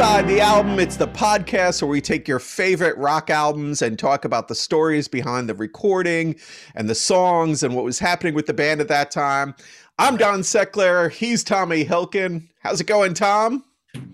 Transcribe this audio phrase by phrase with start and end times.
[0.00, 0.78] Inside the Album.
[0.78, 5.08] It's the podcast where we take your favorite rock albums and talk about the stories
[5.08, 6.36] behind the recording
[6.74, 9.54] and the songs and what was happening with the band at that time.
[9.98, 11.10] I'm Don Seckler.
[11.10, 12.48] He's Tommy Hilkin.
[12.60, 13.62] How's it going, Tom?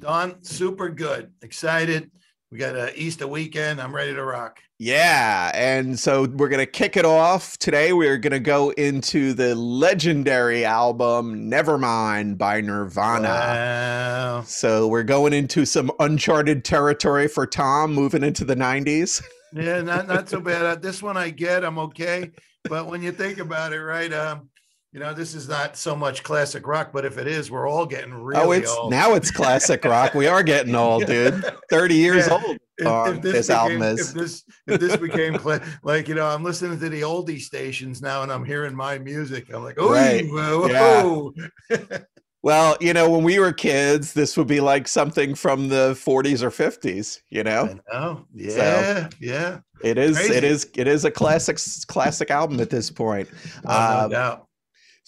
[0.01, 1.31] Don, super good.
[1.43, 2.11] Excited.
[2.53, 3.81] We got a Easter weekend.
[3.81, 4.61] I'm ready to rock.
[4.79, 7.59] Yeah, and so we're going to kick it off.
[7.59, 13.29] Today we're going to go into the legendary album Nevermind by Nirvana.
[13.29, 14.43] Wow.
[14.47, 19.25] So we're going into some uncharted territory for Tom moving into the 90s.
[19.53, 20.65] Yeah, not not so bad.
[20.65, 21.65] Uh, This one I get.
[21.65, 22.31] I'm okay.
[22.69, 24.13] But when you think about it, right?
[24.13, 24.51] Um,
[24.97, 27.85] you know, this is not so much classic rock, but if it is, we're all
[27.85, 28.91] getting really oh, it's old.
[28.91, 30.15] now it's classic rock.
[30.15, 31.45] We are getting old, dude.
[31.69, 32.33] 30 years Yeah.
[32.43, 32.57] old.
[32.79, 34.09] If, um, if this became, album is.
[34.09, 38.01] if this if this became cla- like you know, I'm listening to the oldie stations
[38.01, 39.53] now, and I'm hearing my music.
[39.53, 40.27] I'm like, oh, Right.
[40.31, 41.35] whoa,
[41.71, 41.99] Yeah.
[42.43, 46.43] Well, you know, when we were kids, this would be like something from the 40s
[46.43, 47.77] or 50s, you know?
[47.93, 48.25] I know.
[48.33, 49.59] Yeah, yeah.
[49.83, 50.47] It is it Crazy.
[50.47, 51.59] is it is a classic
[51.89, 53.29] classic album at this point.
[53.67, 54.46] Oh, no Um, doubt.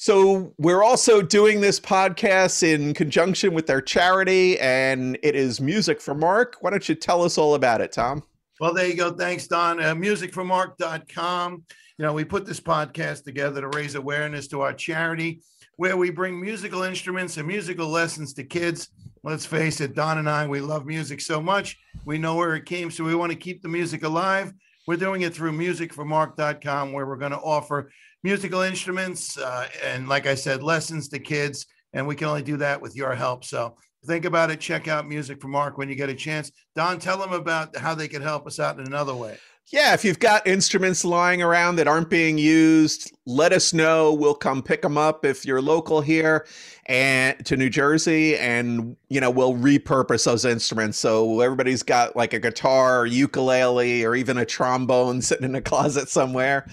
[0.01, 6.01] So we're also doing this podcast in conjunction with their charity, and it is Music
[6.01, 6.59] for Mark.
[6.61, 8.23] Why don't you tell us all about it, Tom?
[8.61, 9.11] Well, there you go.
[9.11, 9.83] Thanks, Don.
[9.83, 11.65] Uh, musicformark.com.
[11.99, 15.41] You know, we put this podcast together to raise awareness to our charity
[15.79, 18.91] where we bring musical instruments and musical lessons to kids.
[19.25, 21.77] Let's face it, Don and I, we love music so much.
[22.05, 24.53] We know where it came, so we want to keep the music alive.
[24.87, 27.91] We're doing it through musicformark.com, where we're going to offer
[28.23, 31.67] musical instruments uh, and, like I said, lessons to kids.
[31.93, 33.45] And we can only do that with your help.
[33.45, 34.61] So think about it.
[34.61, 36.53] Check out Music for Mark when you get a chance.
[36.77, 39.39] Don, tell them about how they can help us out in another way.
[39.71, 44.15] Yeah, if you've got instruments lying around that aren't being used, let us know.
[44.15, 46.47] We'll come pick them up if you're local here
[46.87, 50.97] and to New Jersey, and you know we'll repurpose those instruments.
[50.97, 55.61] So everybody's got like a guitar, or ukulele, or even a trombone sitting in a
[55.61, 56.67] closet somewhere.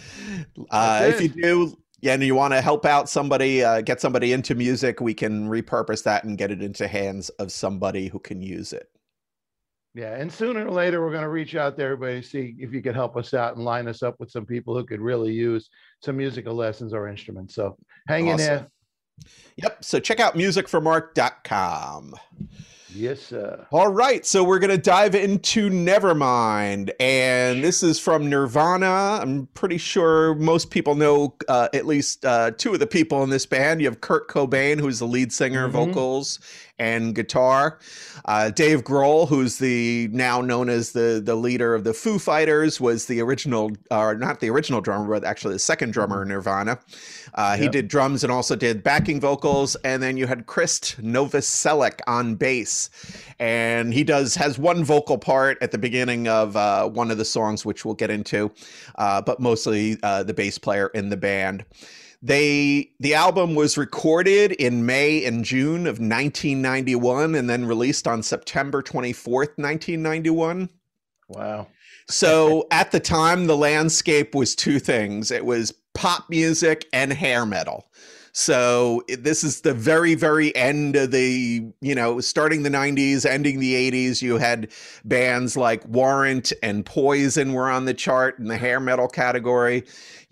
[0.72, 4.32] Uh, if you do, yeah, and you want to help out somebody, uh, get somebody
[4.32, 8.42] into music, we can repurpose that and get it into hands of somebody who can
[8.42, 8.90] use it.
[9.96, 12.82] Yeah, and sooner or later, we're going to reach out to everybody, see if you
[12.82, 15.70] could help us out and line us up with some people who could really use
[16.04, 17.56] some musical lessons or instruments.
[17.56, 17.78] So
[18.10, 18.68] hang in there.
[19.56, 19.86] Yep.
[19.86, 22.14] So check out musicformark.com.
[22.94, 23.66] Yes, sir.
[23.72, 29.20] All right, so we're gonna dive into Nevermind, and this is from Nirvana.
[29.22, 33.30] I'm pretty sure most people know uh, at least uh, two of the people in
[33.30, 33.82] this band.
[33.82, 35.72] You have Kurt Cobain, who's the lead singer, Mhm.
[35.74, 36.40] vocals
[36.80, 37.80] and guitar.
[38.26, 42.82] Uh, Dave Grohl, who's the now known as the the leader of the Foo Fighters,
[42.82, 46.80] was the original, or not the original drummer, but actually the second drummer in Nirvana.
[47.34, 52.00] Uh, He did drums and also did backing vocals, and then you had Chris Novoselic
[52.08, 52.90] on bass,
[53.40, 57.26] and he does has one vocal part at the beginning of uh, one of the
[57.26, 58.52] songs, which we'll get into,
[58.98, 61.66] uh, but mostly uh, the bass player in the band.
[62.26, 68.24] They the album was recorded in May and June of 1991, and then released on
[68.24, 70.70] September 24th, 1991.
[71.28, 71.68] Wow.
[72.08, 77.46] So at the time, the landscape was two things it was pop music and hair
[77.46, 77.86] metal.
[78.38, 83.62] So this is the very, very end of the, you know, starting the 90s, ending
[83.62, 84.22] the 80s.
[84.22, 84.72] You had
[85.06, 89.86] bands like Warrant and Poison were on the chart in the hair metal category.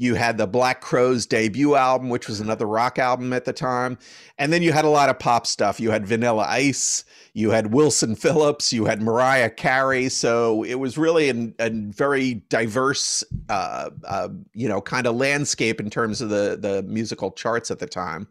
[0.03, 3.97] You had the Black Crowes debut album, which was another rock album at the time.
[4.37, 5.79] And then you had a lot of pop stuff.
[5.79, 10.09] You had Vanilla Ice, you had Wilson Phillips, you had Mariah Carey.
[10.09, 15.79] So it was really an- a very diverse, uh, uh, you know, kind of landscape
[15.79, 18.27] in terms of the the musical charts at the time.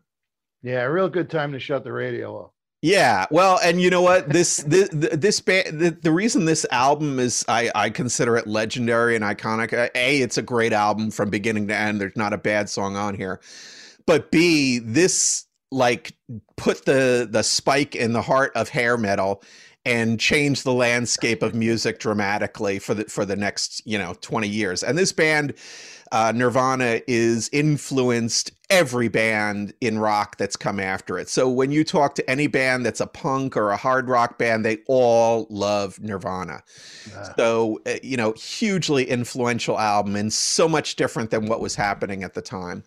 [0.63, 2.52] Yeah, a real good time to shut the radio off.
[2.84, 4.29] Yeah, well, and you know what?
[4.29, 9.14] This this this band, the, the reason this album is I I consider it legendary
[9.14, 9.73] and iconic.
[9.73, 12.00] uh, A, it's a great album from beginning to end.
[12.00, 13.40] There's not a bad song on here,
[14.05, 16.12] but B, this like
[16.56, 19.44] put the the spike in the heart of hair metal
[19.84, 24.49] and changed the landscape of music dramatically for the for the next you know 20
[24.49, 24.82] years.
[24.82, 25.55] And this band
[26.12, 31.31] uh, Nirvana is influenced every band in rock that's come after it.
[31.31, 34.62] So when you talk to any band that's a punk or a hard rock band,
[34.62, 36.62] they all love Nirvana.
[37.37, 42.23] So, uh, you know, hugely influential album and so much different than what was happening
[42.23, 42.84] at the time.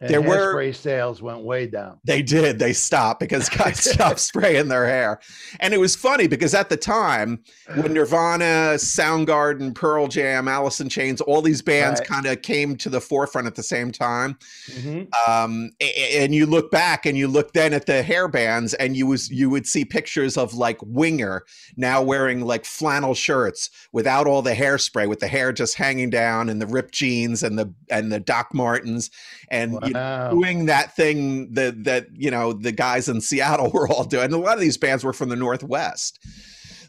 [0.00, 1.98] And There were- hairspray sales went way down.
[2.04, 2.58] They did.
[2.58, 5.18] They stopped because guys stopped spraying their hair.
[5.60, 7.42] And it was funny because at the time,
[7.74, 12.08] when Nirvana, Soundgarden, Pearl Jam, Alice in Chains, all these bands Right.
[12.08, 14.36] kind of came to the forefront at the same time.
[14.70, 15.08] Mhm.
[15.28, 19.06] Um, and you look back and you look then at the hair bands and you
[19.06, 21.44] was you would see pictures of like Winger
[21.76, 26.48] now wearing like flannel shirts without all the hairspray, with the hair just hanging down
[26.48, 29.10] and the ripped jeans and the and the Doc Martens
[29.50, 33.88] and you know, doing that thing that that you know the guys in Seattle were
[33.88, 34.26] all doing.
[34.26, 36.18] And a lot of these bands were from the Northwest,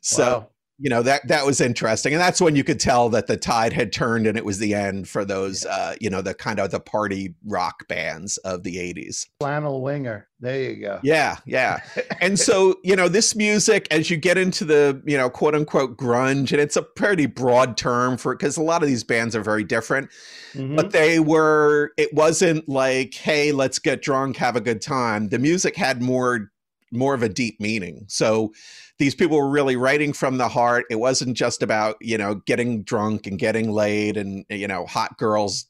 [0.02, 0.50] so Wow.
[0.80, 3.74] You know that that was interesting, and that's when you could tell that the tide
[3.74, 6.72] had turned and it was the end for those uh, you know the kind of
[6.72, 9.28] the party rock bands of the '80s.
[9.40, 10.28] flannel winger.
[10.42, 11.00] There you go.
[11.04, 11.82] Yeah, yeah.
[12.22, 15.98] and so you know this music as you get into the you know quote unquote
[15.98, 19.42] grunge, and it's a pretty broad term for because a lot of these bands are
[19.44, 20.10] very different
[20.56, 20.76] Mhm.
[20.76, 25.38] but they were it wasn't like hey let's get drunk have a good time the
[25.38, 26.50] music had more
[26.92, 28.52] more of a deep meaning so
[29.00, 30.86] these people were really writing from the heart.
[30.90, 35.18] It wasn't just about you know getting drunk and getting laid and you know hot
[35.18, 35.66] girls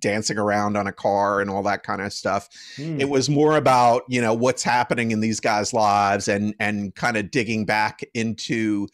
[0.00, 2.50] dancing around on a car and all that kind of stuff.
[2.76, 3.00] Hmm.
[3.00, 7.16] it was more about you know what's happening in these guys lives and and kind
[7.16, 8.86] of digging back into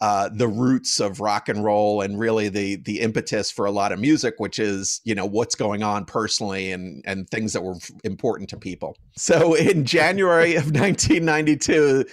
[0.00, 3.90] uh, the roots of rock and roll and really the the impetus for a lot
[3.90, 7.74] of music which is you know what's going on personally and and things that were
[8.04, 8.96] important to people.
[9.16, 12.04] So in january of 1992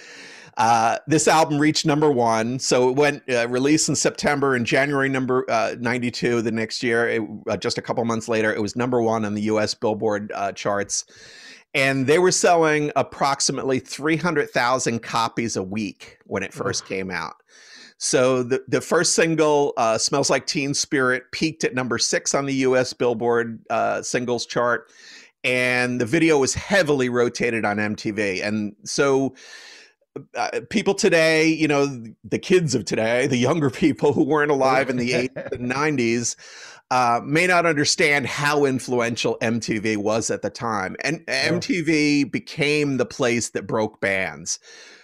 [0.56, 4.54] uh, this album reached number one, so it went uh, released in September.
[4.54, 8.52] and January, number uh, ninety-two, the next year, it, uh, just a couple months later,
[8.52, 9.74] it was number one on the U.S.
[9.74, 11.04] Billboard uh, charts,
[11.74, 17.10] and they were selling approximately three hundred thousand copies a week when it first came
[17.10, 17.34] out.
[17.98, 22.46] So the the first single, uh, "Smells Like Teen Spirit," peaked at number six on
[22.46, 22.92] the U.S.
[22.92, 24.90] Billboard uh, singles chart,
[25.44, 29.34] and the video was heavily rotated on MTV, and so
[30.34, 34.90] uh, people today, you know, the kids of today, the younger people who weren't alive
[34.90, 36.36] in the 80s and 90s,
[36.90, 40.96] uh, may not understand how influential MTV was at the time.
[41.04, 44.58] And MTV became the place that broke bands.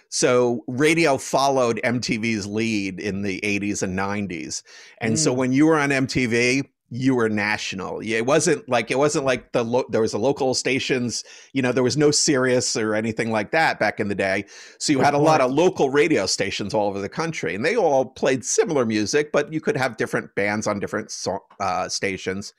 [0.09, 4.63] So radio followed MTV's lead in the 80s and 90s.
[4.99, 5.37] And so Mm.
[5.37, 7.99] when you were on MTV, you were national.
[7.99, 11.23] It wasn't like it wasn't like the lo- there was a local stations,
[11.53, 14.45] you know, there was no Sirius or anything like that back in the day.
[14.77, 17.75] So you had a lot of local radio stations all over the country, and they
[17.75, 22.53] all played similar music, but you could have different bands on different so- uh, stations.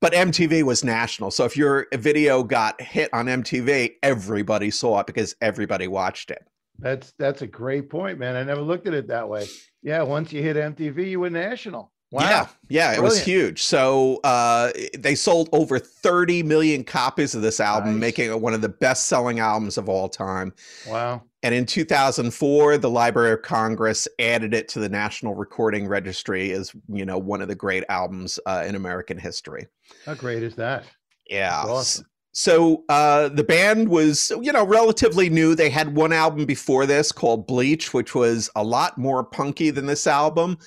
[0.00, 5.06] But MTV was national, so if your video got hit on MTV, everybody saw it
[5.06, 6.44] because everybody watched it.
[6.78, 8.34] That's that's a great point, man.
[8.34, 9.46] I never looked at it that way.
[9.82, 11.92] Yeah, once you hit MTV, you were national.
[12.14, 12.22] Wow.
[12.22, 13.62] Yeah, yeah, it was huge.
[13.64, 18.00] So uh, they sold over 30 million copies of this album, Nice.
[18.00, 20.52] making it one of the best-selling albums of all time.
[20.88, 21.22] Wow.
[21.42, 26.72] And in 2004, the Library of Congress added it to the National Recording Registry as
[26.88, 29.66] you know one of the great albums uh, in American history.
[30.06, 30.84] How great is that?
[31.28, 31.64] Yeah.
[31.66, 32.06] Awesome.
[32.36, 35.54] So uh, the band was, you know, relatively new.
[35.54, 39.86] They had one album before this called Bleach, which was a lot more punky than
[39.86, 40.58] this album.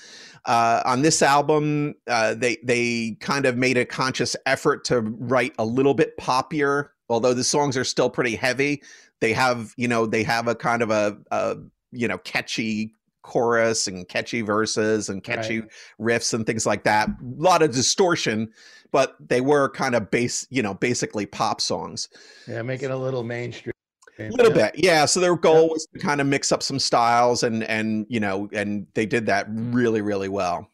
[0.47, 5.53] Uh, on this album, uh, they they kind of made a conscious effort to write
[5.59, 8.81] a little bit poppier, although the songs are still pretty heavy.
[9.19, 11.57] They have, you know, they have a kind of a, a
[11.91, 15.63] you know, catchy chorus and catchy verses and catchy
[15.99, 17.09] riffs and things like that.
[17.09, 18.49] A lot of distortion,
[18.91, 22.07] but they were kind of base, you know, basically pop songs.
[22.47, 23.73] Yeah, make it a little mainstream.
[24.19, 25.05] A little bit, yeah.
[25.05, 28.49] So their goal was to kind of mix up some styles, and and you know,
[28.51, 30.69] and they did that really, really well.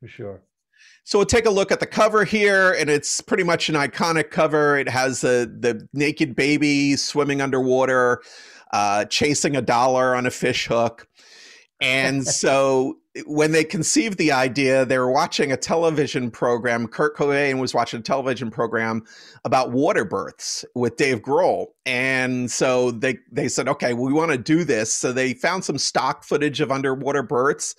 [0.00, 0.42] For sure.
[1.04, 4.30] So we'll take a look at the cover here, and it's pretty much an iconic
[4.30, 4.76] cover.
[4.76, 8.22] It has the the naked baby swimming underwater,
[8.72, 11.06] uh, chasing a dollar on a fish hook.
[11.80, 16.86] And so when they conceived the idea, they were watching a television program.
[16.86, 19.04] Kurt Cobain was watching a television program
[19.44, 21.68] about water births with Dave Grohl.
[21.86, 24.92] And so they they said, okay, we want to do this.
[24.92, 27.74] So they found some stock footage of underwater births,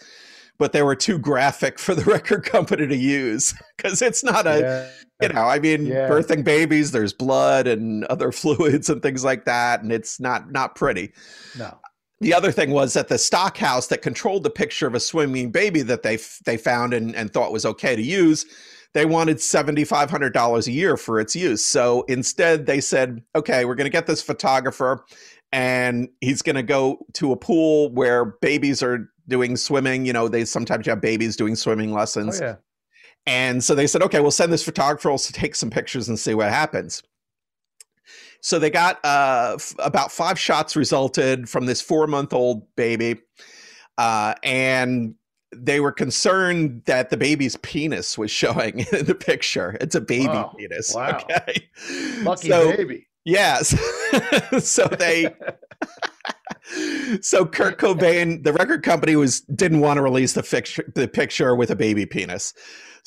[0.58, 4.60] but they were too graphic for the record company to use because it's not a
[4.60, 4.89] Yeah.
[5.27, 6.10] you know, I mean, Yeah.
[6.10, 10.75] birthing babies, there's blood and other fluids and things like that, and it's not not
[10.75, 11.12] pretty.
[11.58, 11.77] No.
[12.19, 15.51] The other thing was that the stock house that controlled the picture of a swimming
[15.51, 18.45] baby that they f- they found and, and thought was okay to use,
[18.93, 21.63] they wanted seventy five hundred dollars a year for its use.
[21.63, 25.05] So instead, they said, okay, we're going to get this photographer,
[25.51, 30.05] and he's going to go to a pool where babies are doing swimming.
[30.05, 32.55] You know, they sometimes have babies doing swimming lessons." Oh yeah.
[33.27, 36.17] And so they said, okay, we'll send this photographer also to take some pictures and
[36.17, 37.03] see what happens.
[38.41, 43.17] So they got uh, f- about five shots resulted from this four month old baby.
[43.98, 45.15] Uh, and
[45.56, 49.77] they were concerned that the baby's penis was showing in the picture.
[49.82, 50.53] It's a baby Wow.
[50.58, 50.94] penis.
[50.94, 51.17] Wow.
[51.29, 51.67] Okay.
[52.22, 53.08] Lucky so, baby.
[53.25, 53.75] Yes.
[54.60, 55.34] so they
[57.22, 61.56] so Kurt Cobain, the record company was didn't want to release the picture the picture
[61.56, 62.53] with a baby penis.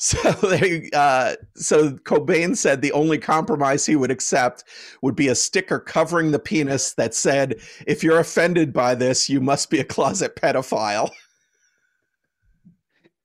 [0.01, 4.63] So they uh so Cobain said the only compromise he would accept
[5.03, 9.39] would be a sticker covering the penis that said, if you're offended by this, you
[9.39, 11.11] must be a closet pedophile.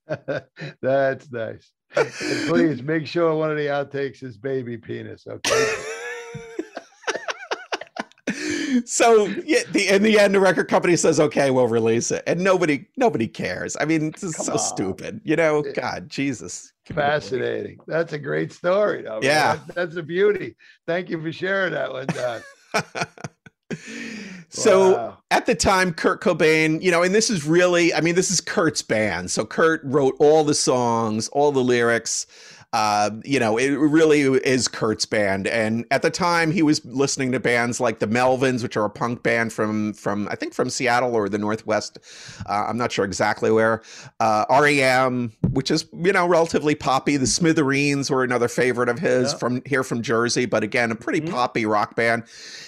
[0.81, 1.71] That's nice.
[1.95, 2.11] And
[2.47, 5.25] please make sure one of the outtakes is baby penis.
[5.27, 5.83] Okay.
[8.85, 12.39] So yeah, the in the end, the record company says, "Okay, we'll release it," and
[12.41, 13.75] nobody nobody cares.
[13.79, 14.59] I mean, it's Come so on.
[14.59, 15.63] stupid, you know.
[15.73, 17.13] God, Jesus, Give me a break.
[17.21, 17.77] Fascinating.
[17.87, 19.01] That's a great story.
[19.03, 19.19] though.
[19.21, 19.55] Yeah.
[19.67, 20.55] That- that's a beauty.
[20.85, 22.41] Thank you for sharing that one, Don.
[24.49, 25.17] so Wow.
[25.31, 28.39] at the time, Kurt Cobain, you know, and this is really, I mean, this is
[28.39, 29.29] Kurt's band.
[29.29, 32.27] So Kurt wrote all the songs, all the lyrics.
[32.73, 35.47] Uh, you know, it really is Kurt's band.
[35.47, 38.89] And at the time, he was listening to bands like the Melvins, which are a
[38.89, 41.97] punk band from from I think from Seattle or the Northwest.
[42.45, 43.81] Uh, I'm not sure exactly where.
[44.19, 47.15] Uh, REM, which is you know relatively poppy.
[47.15, 49.37] The Smithereens were another favorite of his Yeah.
[49.37, 51.31] from here from Jersey, but again, a pretty Mhm.
[51.31, 52.23] poppy rock band.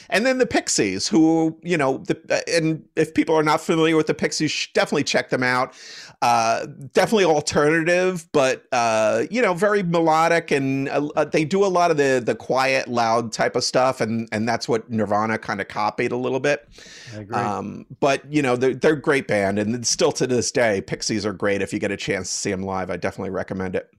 [0.10, 4.08] And then the Pixies, who you know, the, and if people are not familiar with
[4.08, 5.74] the Pixies, definitely check them out.
[6.22, 11.68] Uh, definitely alternative, but uh, you know, very melodic, and uh, uh, they do a
[11.68, 15.62] lot of the the quiet, loud type of stuff, and and that's what Nirvana kind
[15.62, 16.68] of copied a little bit.
[17.16, 17.38] I agree.
[17.38, 21.26] Um, but you know, they're they're a great band, and still to this day, Pixies
[21.26, 21.62] are great.
[21.62, 23.90] If you get a chance to see them live, I definitely recommend it.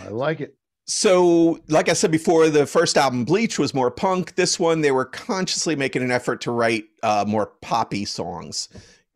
[0.00, 0.54] I like it.
[0.86, 4.34] So, like I said before, the first album, Bleach, was more punk.
[4.34, 8.68] This one, they were consciously making an effort to write uh, more poppy songs.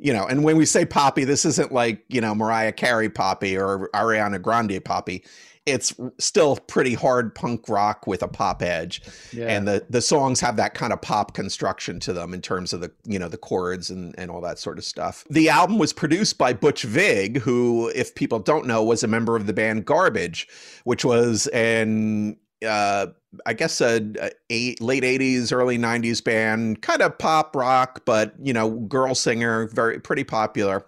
[0.05, 3.57] You know, and when we say poppy, this isn't like, you know, Mariah Carey poppy
[3.57, 5.25] or Ariana Grande poppy.
[5.65, 9.01] It's still pretty hard punk rock with a pop edge.
[9.33, 9.47] Yeah.
[9.47, 12.83] And the, the songs have that kind of pop construction to them in terms of
[12.83, 15.25] the, you know, the chords and, and all that sort of stuff.
[15.31, 19.37] The album was produced by Butch Vig, who, if people don't know, was a member
[19.37, 20.47] of the band Garbage,
[20.85, 23.07] which was an uh,
[23.47, 28.35] I guess a, a eight, late '80s, early '90s band, kind of pop rock, but
[28.43, 30.87] you know, girl singer, very pretty popular.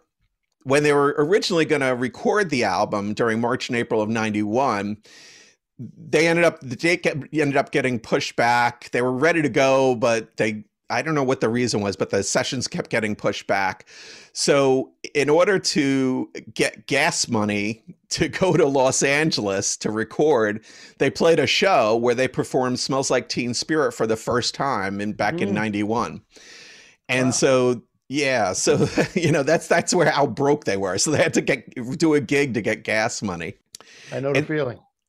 [0.64, 4.96] When they were originally going to record the album during March and April of '91,
[5.78, 8.90] they ended up the date ended up getting pushed back.
[8.90, 12.10] They were ready to go, but they I don't know what the reason was, but
[12.10, 13.88] the sessions kept getting pushed back.
[14.32, 20.64] So, in order to get gas money to go to Los Angeles to record,
[20.98, 25.00] they played a show where they performed "Smells Like Teen Spirit" for the first time
[25.00, 25.54] in back in Mm.
[25.54, 26.20] '91,
[27.08, 27.30] and Wow.
[27.32, 30.98] so yeah, so you know that's that's where how broke they were.
[30.98, 33.54] So they had to get do a gig to get gas money.
[34.12, 34.78] I know the and- feeling.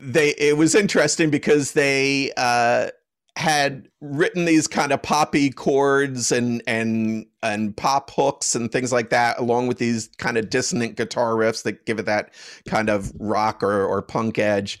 [0.00, 2.88] they it was interesting because they uh
[3.36, 9.08] had written these kind of poppy chords and and and pop hooks and things like
[9.08, 12.34] that along with these kind of dissonant guitar riffs that give it that
[12.68, 14.78] kind of rock or, or punk edge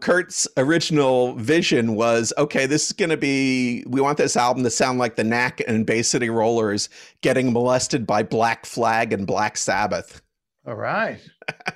[0.00, 4.70] Kurt's original vision was okay, this is going to be, we want this album to
[4.70, 6.88] sound like the Knack and Bay City Rollers
[7.20, 10.22] getting molested by Black Flag and Black Sabbath.
[10.66, 11.18] All right.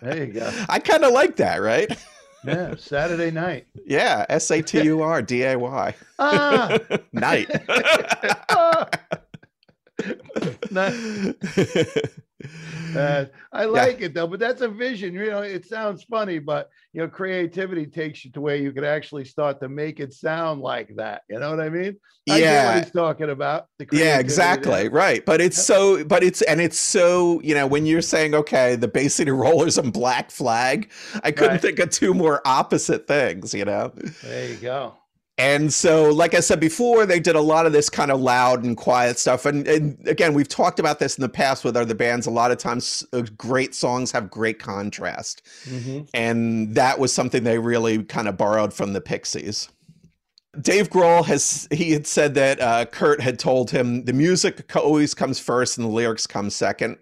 [0.00, 0.52] There you go.
[0.68, 1.90] I kind of like that, right?
[2.44, 2.74] Yeah.
[2.76, 3.66] Saturday night.
[3.86, 5.94] Yeah, S A T U R D A Y.
[6.18, 6.78] Ah.
[7.12, 7.48] Night.
[8.48, 8.88] ah.
[10.70, 11.24] Nice.
[12.96, 15.14] Uh, I like it though, but that's a vision.
[15.14, 18.84] You know, it sounds funny, but you know, creativity takes you to where you can
[18.84, 21.22] actually start to make it sound like that.
[21.30, 21.96] You know what I mean?
[22.30, 22.74] I yeah.
[22.74, 23.66] what he's talking about.
[23.78, 24.88] the Yeah, exactly.
[24.88, 25.24] Right.
[25.24, 25.64] But it's Yep.
[25.64, 29.30] so, but it's, and it's so, you know, when you're saying, okay, the Bay City
[29.42, 30.90] Rollers and Black Flag,
[31.24, 31.60] I couldn't Right.
[31.62, 33.92] think of two more opposite things, you know?
[34.22, 34.94] There you go.
[35.38, 38.64] And so, like I said before, they did a lot of this kind of loud
[38.64, 39.46] and quiet stuff.
[39.46, 42.26] And, and again, we've talked about this in the past with other bands.
[42.26, 45.42] A lot of times, uh, great songs have great contrast.
[45.64, 46.06] Mhm.
[46.12, 49.68] And that was something they really kind of borrowed from the Pixies.
[50.60, 55.14] Dave Grohl has he had said that uh, Kurt had told him the music always
[55.14, 56.98] comes first and the lyrics come second.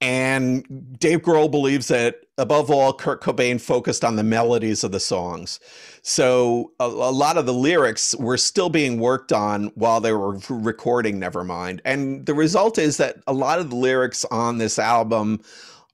[0.00, 5.00] And Dave Grohl believes that above all, Kurt Cobain focused on the melodies of the
[5.00, 5.60] songs.
[6.02, 10.38] So a, a lot of the lyrics were still being worked on while they were
[10.48, 11.80] recording Nevermind.
[11.84, 15.40] And the result is that a lot of the lyrics on this album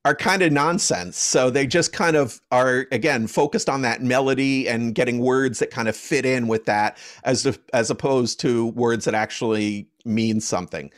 [0.04, 1.18] are kind of nonsense.
[1.18, 5.70] So they just kind of are again focused on that melody and getting words that
[5.70, 10.40] kind of fit in with that as the, as opposed to words that actually mean
[10.40, 10.90] something.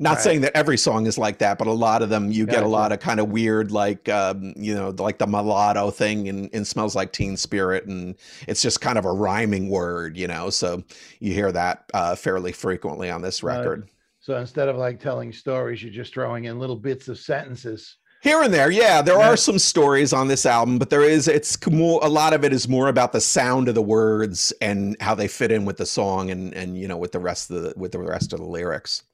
[0.00, 0.20] Not Right.
[0.20, 2.68] saying that every song is like that, but a lot of them you get a
[2.68, 6.64] lot of kind of weird like um, you know like the mulatto thing and, in
[6.64, 8.14] smells like teen spirit and
[8.46, 10.50] it's just kind of a rhyming word, you know.
[10.50, 10.84] So
[11.18, 13.58] you hear that uh, fairly frequently on this Right.
[13.58, 13.88] record.
[14.20, 17.96] So instead of like telling stories, you're just throwing in little bits of sentences.
[18.20, 21.56] Here and there, yeah, there are some stories on this album, but there is it's
[21.70, 25.14] more a lot of it is more about the sound of the words and how
[25.14, 27.74] they fit in with the song and and you know with the rest of the
[27.76, 29.04] with the rest of the lyrics.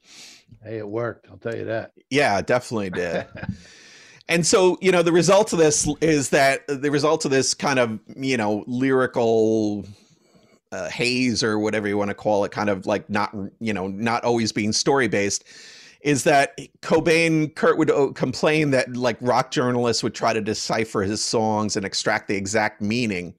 [0.65, 1.27] Hey, it worked.
[1.29, 1.91] I'll tell you that.
[2.09, 3.27] Yeah, definitely did.
[4.27, 7.77] and so, you know, the result of this is that the result of this kind
[7.77, 9.85] of, you know, lyrical
[10.71, 13.87] uh, haze or whatever you want to call it, kind of like not, you know,
[13.87, 15.43] not always being story based,
[16.01, 21.03] is that Cobain, Kurt would uh, complain that like rock journalists would try to decipher
[21.03, 23.35] his songs and extract the exact meaning.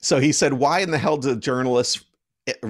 [0.00, 2.04] So he said, Why in the hell do journalists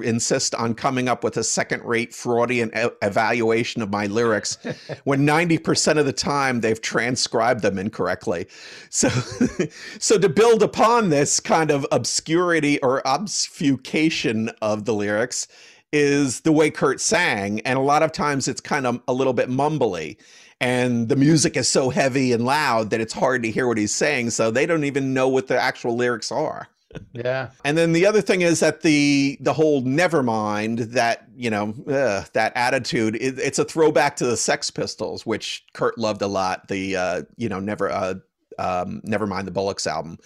[0.03, 2.71] insist on coming up with a second rate Freudian
[3.03, 4.59] evaluation of my lyrics
[5.05, 8.47] when 90% of the time they've transcribed them incorrectly?
[8.91, 9.09] So,
[9.99, 15.49] so to build upon this kind of obscurity or obfuscation of the lyrics
[15.93, 17.61] is the way Kurt sang.
[17.61, 20.17] And a lot of times it's kind of a little bit mumbly.
[20.61, 23.95] And the music is so heavy and loud that it's hard to hear what he's
[23.95, 24.31] saying.
[24.31, 26.69] So they don't even know what the actual lyrics are.
[27.13, 27.51] Yeah.
[27.65, 31.75] And then the other thing is that the the whole never mind that you know
[31.91, 36.27] ugh, that attitude it, it's a throwback to the Sex Pistols, which Kurt loved a
[36.29, 36.69] lot.
[36.69, 38.15] The uh, you know never uh,
[38.59, 40.19] um, never mind the Bollocks album.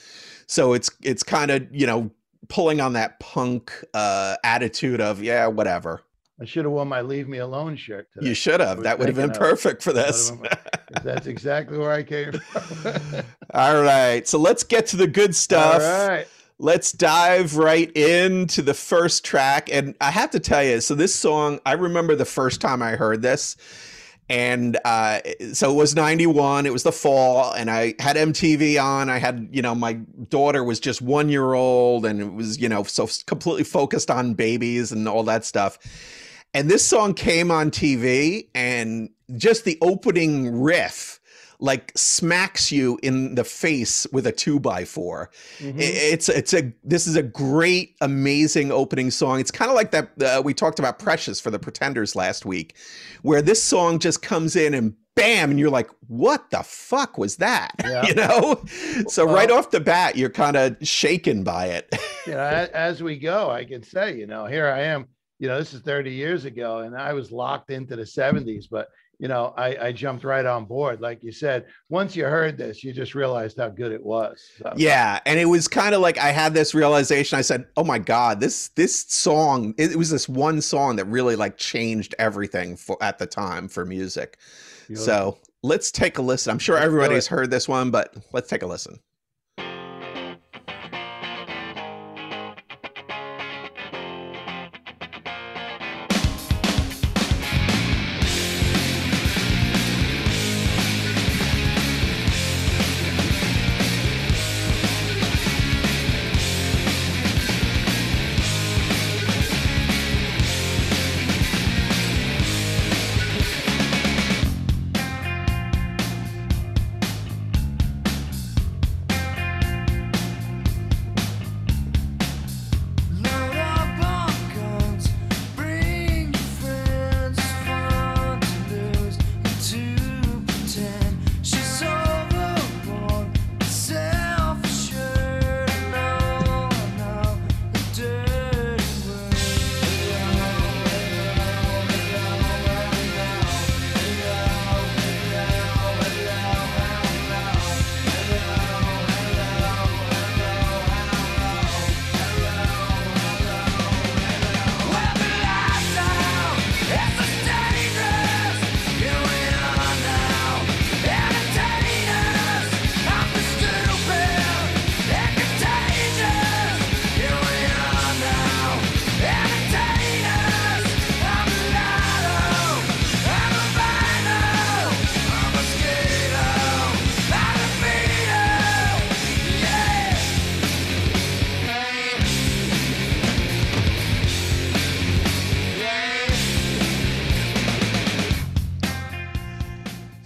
[0.46, 2.10] So it's it's kind of you know
[2.48, 6.02] pulling on that punk uh, attitude of yeah whatever.
[6.40, 8.28] I should have worn my "Leave Me Alone" shirt today.
[8.28, 8.82] You should have.
[8.82, 10.30] That would have been of- perfect for this.
[10.30, 10.58] That would've
[10.94, 13.22] 'cause That's exactly where I came from.
[13.54, 15.80] All right, so let's get to the good stuff.
[15.82, 16.26] All right.
[16.62, 19.68] Let's dive right into the first track.
[19.72, 22.92] And I have to tell you, so this song, I remember the first time I
[22.92, 23.56] heard this.
[24.28, 25.22] And uh,
[25.54, 29.10] so it was 91, it was the fall, and I had MTV on.
[29.10, 32.68] I had, you know, my daughter was just one year old, and it was, you
[32.68, 35.78] know, so completely focused on babies and all that stuff.
[36.54, 41.18] And this song came on TV, and just the opening riff
[41.62, 45.30] like smacks you in the face with a two by four.
[45.60, 45.76] Mhm.
[45.78, 49.38] It's it's a this is a great, amazing opening song.
[49.38, 52.74] It's kind of like that uh, we talked about Precious for the Pretenders last week,
[53.22, 57.36] where this song just comes in and bam, and you're like, what the fuck was
[57.36, 57.70] that?
[57.84, 58.06] Yeah.
[58.06, 58.64] you know.
[59.08, 61.94] So right off the bat, you're kind of shaken by it.
[62.26, 65.06] you know, as, as we go, I can say, you know, here I am.
[65.38, 68.88] You know, this is 30 years ago, and I was locked into the 70s, but
[69.18, 71.00] you know, I, I jumped right on board.
[71.00, 74.42] Like you said, once you heard this, you just realized how good it was.
[74.58, 77.38] So, Yeah, and it was kind of like I had this realization.
[77.38, 79.74] I said, "Oh my god, this this song.
[79.78, 83.84] It, was this one song that really like changed everything for at the time for
[83.84, 84.38] music."
[84.86, 85.04] beautiful.
[85.04, 86.50] So let's take a listen.
[86.50, 88.98] I'm sure Let's everybody's heard this one, but let's take a listen.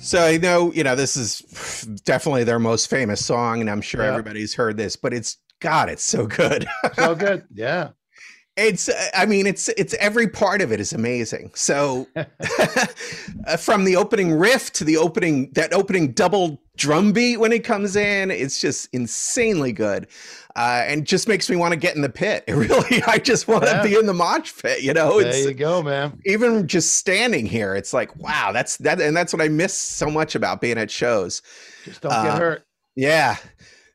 [0.06, 1.40] So I know, you know, this is
[2.04, 4.10] definitely their most famous song, and I'm sure Yeah.
[4.10, 6.64] everybody's heard this, but it's God, it's so good.
[6.94, 7.44] So good.
[7.52, 7.88] Yeah.
[8.58, 11.50] It's, I mean, it's it's every part of it is amazing.
[11.54, 17.52] So, uh, from the opening riff to the opening that opening double drum beat when
[17.52, 20.06] it comes in, it's just insanely good,
[20.56, 22.42] uh, and just makes me want to get in the pit.
[22.48, 23.82] It really, I just want to Yeah.
[23.82, 24.82] be in the mosh pit.
[24.82, 26.18] You know, There it's you go, man.
[26.26, 27.74] even just standing here.
[27.76, 30.90] It's like wow, that's that, and that's what I miss so much about being at
[30.90, 31.42] shows.
[31.84, 32.62] Just don't Uh, get hurt.
[32.96, 33.36] Yeah.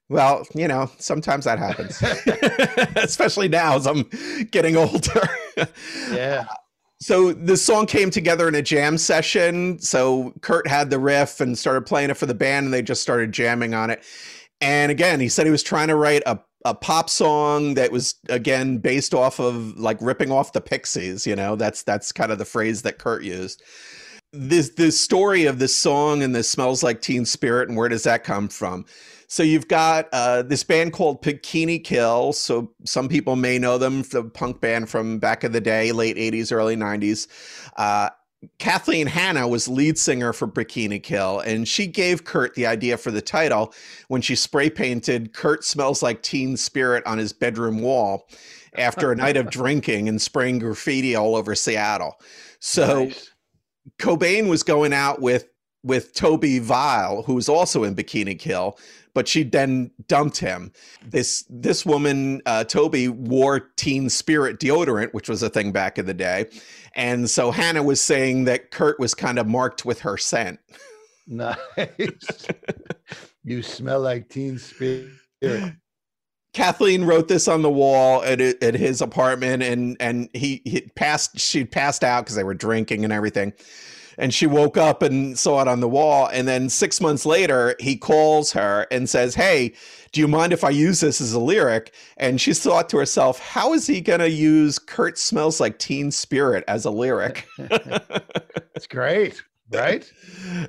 [0.10, 2.02] Well, you know, sometimes that happens,
[2.97, 4.04] especially now as I'm
[4.52, 5.30] getting older.
[6.12, 6.45] Yeah.
[7.00, 9.80] so the song came together in a jam session.
[9.80, 13.02] So Kurt had the riff and started playing it for the band, and they just
[13.02, 14.04] started jamming on it.
[14.60, 18.15] And again, he said he was trying to write a, a pop song that was
[18.30, 21.26] again based off of like ripping off the Pixies.
[21.26, 23.63] You know, that's that's kind of the phrase that Kurt used.
[24.34, 28.04] This this story of this song and this smells like Teen Spirit, and where does
[28.04, 28.86] that come from?
[29.28, 32.34] So you've got uh, this band called Bikini Kill.
[32.34, 36.17] So some people may know them, the punk band from back in the day, late
[36.17, 37.28] '80s, early '90s.
[37.78, 38.10] Uh,
[38.58, 43.12] Kathleen Hanna was lead singer for Bikini Kill, and she gave Kurt the idea for
[43.12, 43.73] the title
[44.08, 48.27] when she spray painted "Kurt smells like Teen Spirit" on his bedroom wall
[48.75, 52.19] after a night of drinking and spraying graffiti all over Seattle.
[52.60, 53.32] So Nice.
[53.99, 55.47] Cobain was going out with
[55.84, 58.78] with Tobi Vail, who was also in Bikini Kill,
[59.13, 60.72] but she then dumped him.
[61.06, 66.06] This this woman, uh, Toby, wore Teen Spirit deodorant, which was a thing back in
[66.06, 66.46] the day,
[66.96, 70.60] and so Hanna was saying that Kurt was kind of marked with her scent.
[71.28, 71.58] Nice.
[73.44, 75.10] you smell like teen spirit.
[76.54, 81.39] Kathleen wrote this on the wall at at his apartment, and and he, he passed.
[81.39, 83.54] She'd passed out because they were drinking and everything,
[84.17, 86.28] and she woke up and saw it on the wall.
[86.32, 89.74] And then six months later, he calls her and says, "Hey,
[90.12, 93.39] do you mind if I use this as a lyric?" And she thought to herself,
[93.39, 97.47] "How is he going to use Kurt smells like Teen Spirit as a lyric?"
[98.76, 100.10] It's great, right?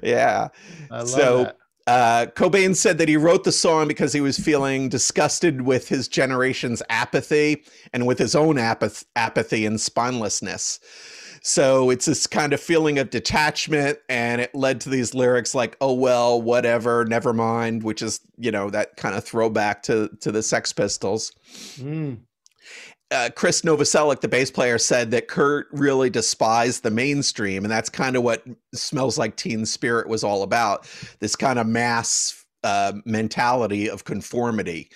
[0.03, 0.49] yeah.
[0.91, 1.57] I love So- that.
[1.89, 6.07] Uh, Cobain said that he wrote the song because he was feeling disgusted with his
[6.07, 10.79] generation's apathy and with his own apath- apathy and spinelessness.
[11.43, 15.77] So it's this kind of feeling of detachment, and it led to these lyrics like
[15.81, 20.31] "Oh well, whatever, never mind," which is you know that kind of throwback to to
[20.31, 21.33] the Sex Pistols.
[21.77, 22.19] Mm.
[23.11, 27.91] Uh, Chris Novoselic, the bass player, said that Kurt really despised the mainstream, and that's
[27.91, 30.89] kind of what "Smells Like Teen Spirit" was all about.
[31.19, 34.91] This kind of mass uh, mentality of conformity.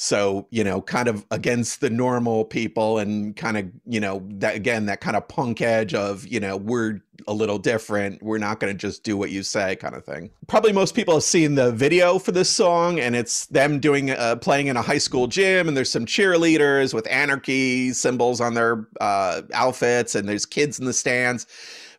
[0.00, 4.54] So you know, kind of against the normal people, and kind of you know that
[4.54, 8.22] again that kind of punk edge of you know we're a little different.
[8.22, 10.30] We're not going to just do what you say, kind of thing.
[10.46, 14.36] Probably most people have seen the video for this song, and it's them doing uh,
[14.36, 18.86] playing in a high school gym, and there's some cheerleaders with anarchy symbols on their
[19.00, 21.44] uh, outfits, and there's kids in the stands.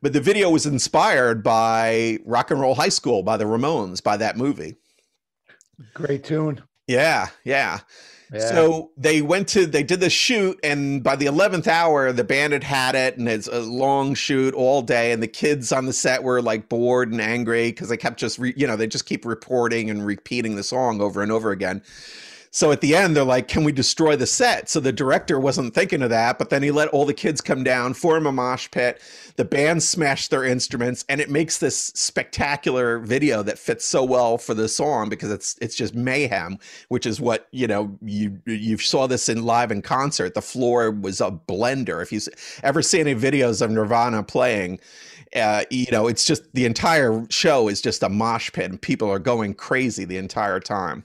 [0.02, 4.16] But the video was inspired by Rock and Roll High School by the Ramones, by
[4.16, 4.78] that movie.
[5.94, 6.62] Great tune.
[6.90, 7.82] Yeah, yeah.
[8.34, 8.40] Yeah.
[8.40, 12.54] So they went to they did the shoot, and by the eleventh hour, the band
[12.54, 15.94] had had it, and it's a long shoot all day, and the kids on the
[15.94, 19.06] set were like bored and angry because they kept just re, you know they just
[19.06, 21.82] keep reporting and repeating the song over and over again.
[22.52, 25.76] So at the end, they're like, "Can we destroy the set?" So the director wasn't
[25.76, 28.70] thinking of that, but then he let all the kids come down, form a mosh
[28.72, 29.00] pit.
[29.36, 34.38] The band smashed their instruments, and it makes this spectacular video that fits so well
[34.38, 36.58] for the song because it's it's just mayhem,
[36.90, 40.34] which is what you know you you saw this in live in concert.
[40.34, 42.02] The floor was a blender.
[42.02, 42.20] If you
[42.64, 44.80] ever see any videos of Nirvana playing,
[45.36, 49.10] uh, you know it's just the entire show is just a mosh pit, and people
[49.12, 51.04] are going crazy the entire time.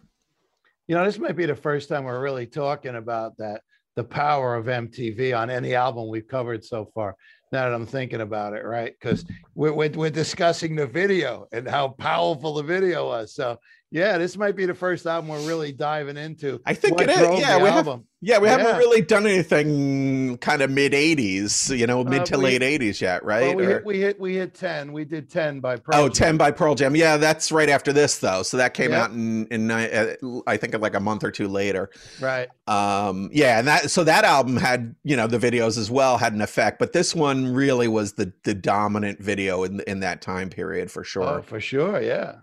[0.87, 3.63] You know, this might be the first time we're really talking about that
[3.97, 7.17] the power of MTV on any album we've covered so far.
[7.53, 8.93] Now that I'm thinking about it, right?
[9.01, 13.35] Because we're, we're, we're discussing the video and how powerful the video was.
[13.35, 13.59] So,
[13.95, 16.61] yeah, this might be the first album we're really diving into.
[16.67, 17.41] I think what it is.
[17.41, 18.01] Yeah, we have-.
[18.21, 18.79] Yeah, we haven't Yeah.
[18.79, 23.01] really done anything kind of mid '80s, you know, mid Uh, to we- late '80s
[23.01, 23.55] yet, Well, right?
[23.57, 24.93] we, Or- hit, we hit we hit 10.
[24.93, 26.29] We did 10 by Pearl Oh, Jam.
[26.31, 26.97] 10 by Pearl Jam.
[26.97, 28.43] Yeah, that's right after this though.
[28.43, 29.01] So that came Yep.
[29.01, 30.15] out in in uh,
[30.47, 31.91] I think like a month or two later.
[32.21, 32.49] Right.
[32.67, 36.33] Um yeah, and that so that album had, you know, the videos as well had
[36.33, 40.49] an effect, but this one really was the the dominant video in in that time
[40.49, 41.41] period for sure.
[41.41, 42.01] Oh, for sure.
[42.01, 42.37] Yeah.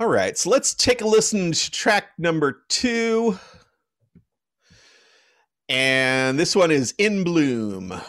[0.00, 0.38] All right.
[0.38, 3.38] So let's take a listen to track number 2.
[5.68, 8.00] And this one is In Bloom.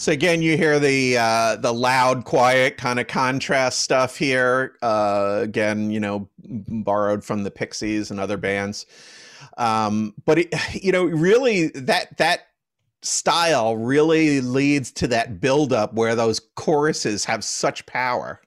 [0.00, 4.78] So again, you hear the uh, the loud, quiet kind of contrast stuff here.
[4.80, 8.86] Uh, again, you know, borrowed from the Pixies and other bands.
[9.58, 12.46] Um, but it, you know, really that that
[13.02, 18.40] style really leads to that buildup where those choruses have such power.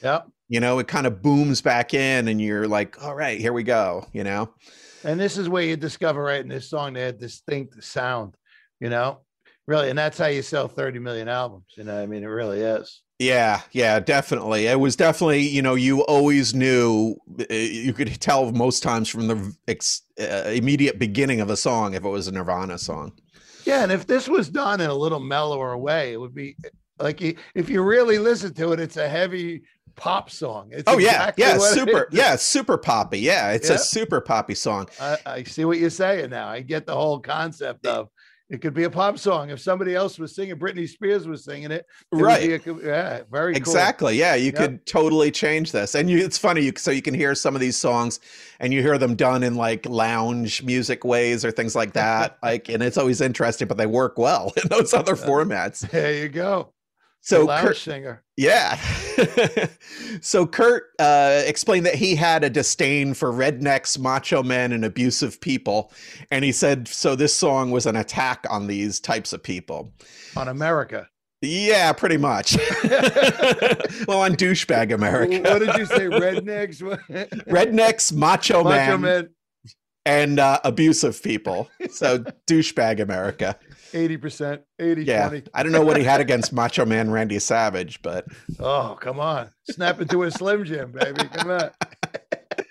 [0.00, 0.28] Yep.
[0.46, 3.64] You know, it kind of booms back in, and you're like, "All right, here we
[3.64, 4.54] go." You know.
[5.02, 8.36] And this is where you discover right in this song they had distinct sound,
[8.78, 9.22] you know,
[9.66, 11.66] really, and that's how you sell 30 million albums.
[11.76, 13.02] You know, I mean, it really is.
[13.18, 14.66] Yeah, yeah, definitely.
[14.66, 19.28] It was definitely, you know, you always knew, uh, you could tell most times from
[19.28, 23.12] the ex, uh, immediate beginning of a song if it was a Nirvana song.
[23.64, 26.56] Yeah, and if this was done in a little mellower way, it would be
[26.98, 27.22] like
[27.54, 29.62] if you really listen to it, it's a heavy
[29.96, 30.70] pop song.
[30.72, 33.20] It's Oh, yeah, exactly yeah, what super, yeah, super poppy.
[33.20, 33.76] Yeah, it's Yeah.
[33.76, 34.88] a super poppy song.
[35.00, 36.48] I, I see what you're saying now.
[36.48, 38.08] I get the whole concept of
[38.50, 39.48] it could be a pop song.
[39.50, 42.66] If somebody else was singing, Britney Spears was singing it, it Right.
[42.66, 43.56] a yeah, very cool.
[43.56, 44.16] Exactly.
[44.18, 44.54] Yeah, you Yep.
[44.56, 45.94] could totally change this.
[45.94, 48.20] And you, it's funny, you, so you can hear some of these songs
[48.60, 52.36] and you hear them done in like lounge music ways or things like that.
[52.42, 55.88] like, and it's always interesting, but they work well in those other formats.
[55.90, 56.73] There you go.
[57.24, 58.22] So Kurt, singer.
[58.36, 58.76] Yeah.
[60.20, 65.40] so Kurt uh, explained that he had a disdain for rednecks, macho men, and abusive
[65.40, 65.90] people.
[66.30, 69.90] And he said, so this song was an attack on these types of people.
[70.36, 71.08] on America.
[71.40, 72.56] Yeah, pretty much.
[74.06, 75.50] well, on douchebag America.
[75.50, 76.06] What did you say?
[76.06, 76.82] Rednecks?
[77.46, 79.28] Rednecks, macho, Macho man, man,
[80.04, 81.70] and uh, abusive people.
[81.90, 83.58] So douchebag America.
[83.94, 85.28] 80%, 80 Yeah.
[85.28, 85.48] 20.
[85.54, 88.26] I don't know what he had against Macho Man Randy Savage, but
[88.60, 89.50] Oh, come on.
[89.70, 91.24] Snap into a Slim Jim, baby.
[91.32, 91.70] Come on.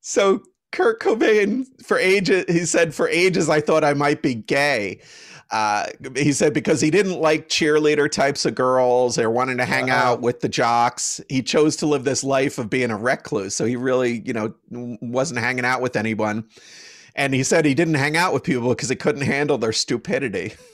[0.00, 5.00] so Kurt Cobain, for ages, he said, for ages, I thought I might be gay.
[5.52, 5.86] Uh,
[6.16, 10.12] he said because he didn't like cheerleader types of girls or wanting to hang Wow.
[10.12, 11.20] out with the jocks.
[11.28, 13.54] He chose to live this life of being a recluse.
[13.56, 16.44] So he really, you know, wasn't hanging out with anyone.
[17.16, 20.54] And he said he didn't hang out with people because he couldn't handle their stupidity.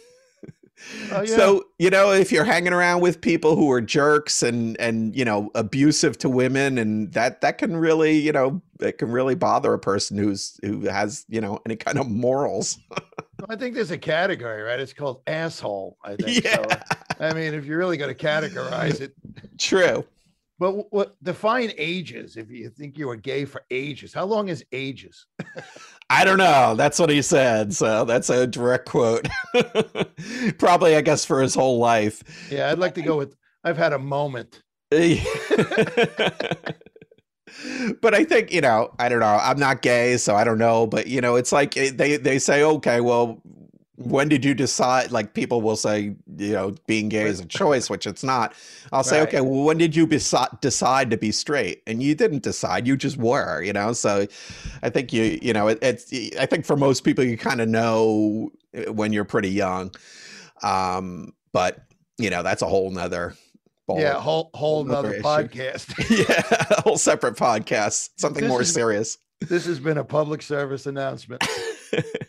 [1.10, 1.36] Oh, yeah.
[1.36, 5.24] So, you know, if you're hanging around with people who are jerks and and you
[5.24, 9.72] know, abusive to women and that that can really, you know, it can really bother
[9.72, 12.78] a person who's who has, you know, any kind of morals.
[13.48, 14.80] I think there's a category, right?
[14.80, 15.98] It's called asshole.
[16.04, 16.44] I think.
[16.46, 16.82] So, Yeah.
[17.20, 19.14] I mean, if you're really going to categorize it,
[19.58, 20.04] True.
[20.58, 22.36] but what define ages?
[22.36, 25.26] If you think you were gay for ages, how long is ages?
[26.08, 26.74] I don't know.
[26.76, 27.74] That's what he said.
[27.74, 29.26] So that's a direct quote.
[30.58, 32.22] Probably, I guess, for his whole life.
[32.50, 33.34] Yeah, I'd like to go with.
[33.64, 34.62] I've had a moment.
[34.90, 35.18] but
[38.14, 39.38] I think you know, I don't know.
[39.40, 40.86] I'm not gay, so I don't know.
[40.86, 43.42] But you know, it's like eh, they they say, okay, well,
[43.96, 45.10] when did you decide?
[45.10, 48.54] Like people will say, you know, being gay is a choice, which it's not.
[48.92, 49.28] I'll say, Right.
[49.28, 51.82] okay, well, when did you besi- decide to be straight?
[51.86, 53.62] And you didn't decide; you just were.
[53.62, 54.26] You know, so
[54.82, 56.12] I think you you know, it, it's.
[56.38, 59.94] I think for most people, you kind of know eh, when you're pretty young.
[60.62, 61.78] Um, but
[62.18, 63.34] you know, that's a whole nother.
[63.86, 64.00] Ball.
[64.00, 65.94] yeah, whole whole another nother podcast.
[66.28, 69.18] yeah, a whole separate podcast, something This more is- serious.
[69.40, 71.42] this has been a public service announcement.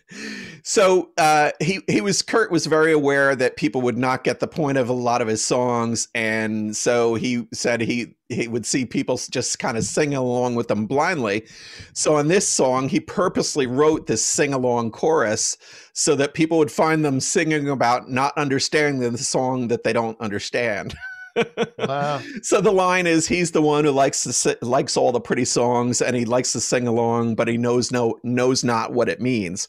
[0.63, 4.48] so uh, he he was Kurt was very aware that people would not get the
[4.48, 8.86] point of a lot of his songs, and so he said he he would see
[8.86, 11.46] people just kind of sing along with them blindly.
[11.93, 15.58] So on this song, he purposely wrote this sing along chorus
[15.93, 20.20] so that people would find them singing about not understanding the song that they don't
[20.22, 20.96] understand.
[21.80, 22.21] Wow.
[22.43, 25.45] So the line is he's the one who likes to si- likes all the pretty
[25.45, 29.21] songs and he likes to sing along, but he knows no knows not what it
[29.21, 29.67] means.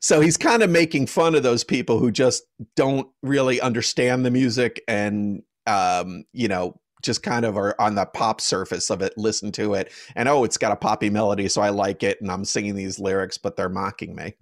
[0.00, 4.30] So he's kind of making fun of those people who just don't really understand the
[4.30, 9.12] music and um, you know just kind of are on the pop surface of it,
[9.16, 12.30] listen to it, and oh, it's got a poppy melody, so I like it, and
[12.30, 14.34] I'm singing these lyrics, but they're mocking me.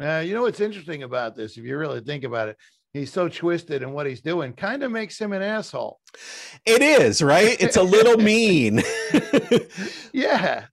[0.00, 2.56] Uh, you know what's interesting about this, if you really think about it,
[2.92, 6.00] he's so twisted in what he's doing, kind of makes him an asshole.
[6.64, 7.56] It is right.
[7.60, 8.82] It's a little mean,
[10.12, 10.64] Yeah.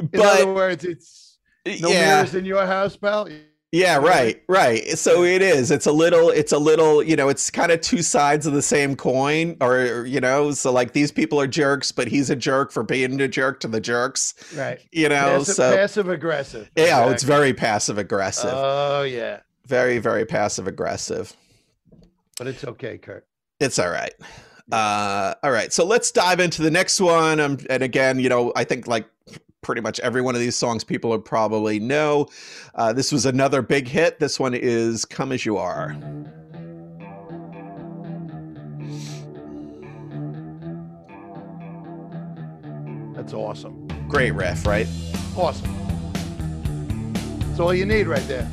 [0.00, 2.16] In but other words, it's no yeah.
[2.16, 3.28] mirrors in your house, pal.
[3.70, 4.86] Yeah, right, right.
[4.98, 5.70] So it is.
[5.70, 6.28] It's a little.
[6.28, 7.02] It's a little.
[7.02, 10.50] You know, it's kind of two sides of the same coin, or you know.
[10.50, 13.68] So like these people are jerks, but he's a jerk for being a jerk to
[13.68, 14.34] the jerks.
[14.54, 14.78] Right.
[14.92, 15.38] You know.
[15.38, 16.70] Passive, so passive aggressive.
[16.76, 18.52] yeah, oh, it's very passive aggressive.
[18.52, 19.40] Oh yeah.
[19.66, 21.34] very, very passive aggressive.
[22.38, 23.26] But it's okay, Kurt.
[23.60, 24.14] It's all right.
[24.70, 25.72] Uh, all right.
[25.72, 27.40] So let's dive into the next one.
[27.40, 29.06] Um, and again, you know, I think like
[29.60, 32.28] pretty much every one of these songs people would probably know.
[32.74, 34.18] Uh, this was another big hit.
[34.18, 35.96] This one is "Come as You Are."
[43.14, 43.86] That's awesome.
[44.08, 44.88] Great riff, right?
[45.36, 45.70] Awesome.
[47.40, 48.50] That's all you need right there.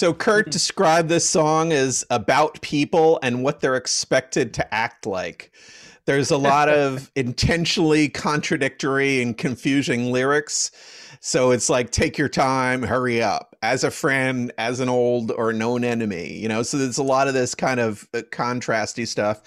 [0.00, 5.52] So Kurt described this song as about people and what they're expected to act like.
[6.06, 10.70] There's a lot of intentionally contradictory and confusing lyrics.
[11.20, 13.54] So it's like take your time, hurry up.
[13.60, 16.62] As a friend, as an old or known enemy, you know.
[16.62, 19.42] So there's a lot of this kind of uh, contrasty stuff.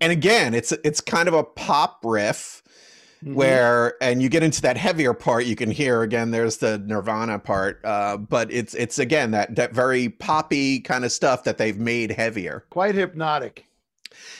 [0.00, 2.59] And again, it's it's kind of a pop riff
[3.24, 3.34] Mhm.
[3.34, 7.38] where and you get into that heavier part you can hear again there's the nirvana
[7.38, 11.76] part uh, but it's it's again that that very poppy kind of stuff that they've
[11.78, 13.66] made heavier quite hypnotic.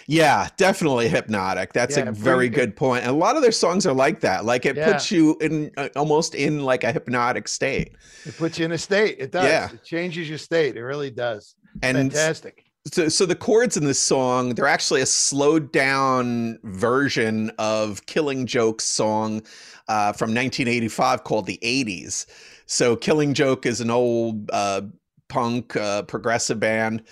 [0.07, 3.87] yeah definitely hypnotic that's Yeah, a very good point and a lot of their songs
[3.87, 4.93] are like that like it Yeah.
[4.93, 7.93] puts you in uh, almost in like a hypnotic state
[8.25, 9.17] It puts you in a state.
[9.19, 9.45] It does.
[9.45, 9.71] Yeah.
[9.73, 10.77] It changes your state.
[10.77, 11.55] It really does.
[11.83, 12.65] and Fantastic.
[12.93, 18.47] So, so the chords in this song they're actually a slowed down version of killing
[18.47, 19.43] joke's song
[19.89, 22.27] uh, from 1985 called the 80s
[22.67, 24.83] so killing joke is an old uh,
[25.29, 27.03] punk uh, progressive band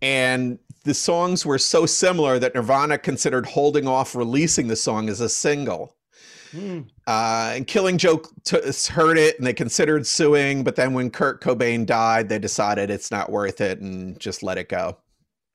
[0.00, 5.20] and the songs were so similar that nirvana considered holding off releasing the song as
[5.20, 5.94] a single
[6.52, 6.80] Hmm.
[7.06, 8.56] uh, and Killing Joke t-
[8.90, 13.10] heard it and they considered suing, but then when Kurt Cobain died, they decided it's
[13.10, 14.96] not worth it and just let it go.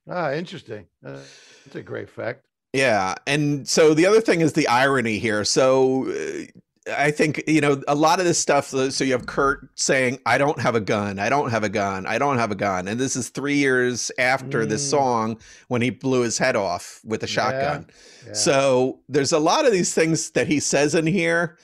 [0.10, 0.86] Ah, interesting.
[1.06, 1.20] Uh,
[1.66, 2.45] that's a great fact.
[2.74, 5.43] Yeah, and so the other thing is the irony here.
[5.45, 8.74] So uh, I think you know a lot of this stuff.
[8.74, 11.20] uh, So you have Kurt saying, "I don't have a gun.
[11.20, 12.06] I don't have a gun.
[12.08, 14.89] I don't have a gun," and this is three years after this Mm.
[14.89, 15.38] song
[15.68, 17.86] when he blew his head off with a shotgun.
[18.26, 18.34] Yeah.
[18.34, 21.58] So there's a lot of these things that he says in here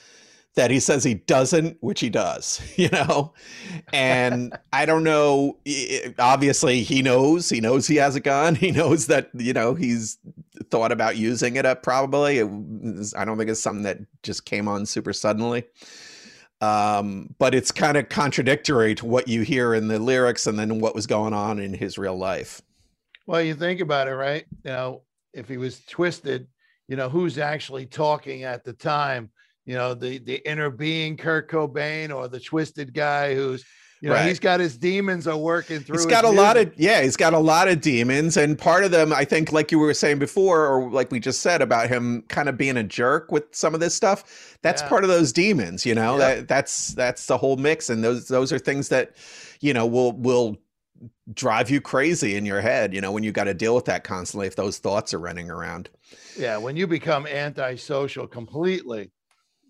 [0.60, 3.34] that he says he doesn't, which he does, you know.
[3.93, 5.57] And I don't know.
[6.20, 7.49] Obviously, he knows.
[7.49, 8.55] He knows he has a gun.
[8.60, 10.18] He knows that you know he's
[10.70, 11.66] thought about using it.
[11.66, 12.39] Up probably.
[12.39, 12.49] It
[13.16, 15.64] I don't think it's something that just came on super suddenly.
[16.60, 20.80] Um, but it's kind of contradictory to what you hear in the lyrics and then
[20.80, 22.62] what was going on in his real life.
[23.28, 24.45] Well, you think about it, right?
[24.66, 25.01] You know,
[25.34, 26.47] if he was twisted,
[26.89, 29.30] you know, who's actually talking at the time?
[29.70, 33.63] You know, the the inner being, Kurt Cobain, or the twisted guy who's,
[34.01, 34.28] you know, Right.
[34.28, 35.97] he's got his demons are working through.
[35.97, 38.89] He's got a lot of yeah, he's got a lot of demons, and part of
[38.89, 42.24] them, I think, like you were saying before, or like we just said about him
[42.30, 44.57] kind of being a jerk with some of this stuff.
[44.63, 44.89] That's Yeah.
[44.89, 46.17] part of those demons, you know.
[46.17, 49.11] That that's that's the whole mix, and those those are things that
[49.59, 50.57] you know will will
[51.36, 52.91] drive you crazy in your head.
[52.91, 55.51] You know, when you got to deal with that constantly if those thoughts are running
[55.51, 55.89] around.
[56.36, 59.11] Yeah, when you become antisocial completely,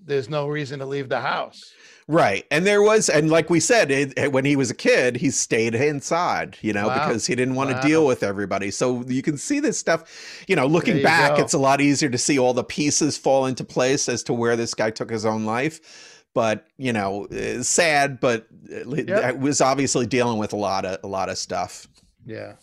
[0.04, 1.72] there's no reason to leave the house.
[2.08, 2.43] Right.
[2.50, 5.76] And there was, and like we said, it, when he was a kid, he stayed
[5.76, 7.08] inside, you know, Wow.
[7.08, 7.82] because he didn't want Wow.
[7.82, 8.72] to deal with everybody.
[8.72, 11.43] So you can see this stuff, you know, looking you back, go.
[11.43, 14.56] it's a lot easier to see all the pieces fall into place as to where
[14.56, 16.16] this guy took his own life.
[16.36, 19.39] but you know, uh, sad, but it Yep.
[19.39, 21.88] was obviously dealing with a lot of a lot of stuff.
[22.26, 22.54] Yeah.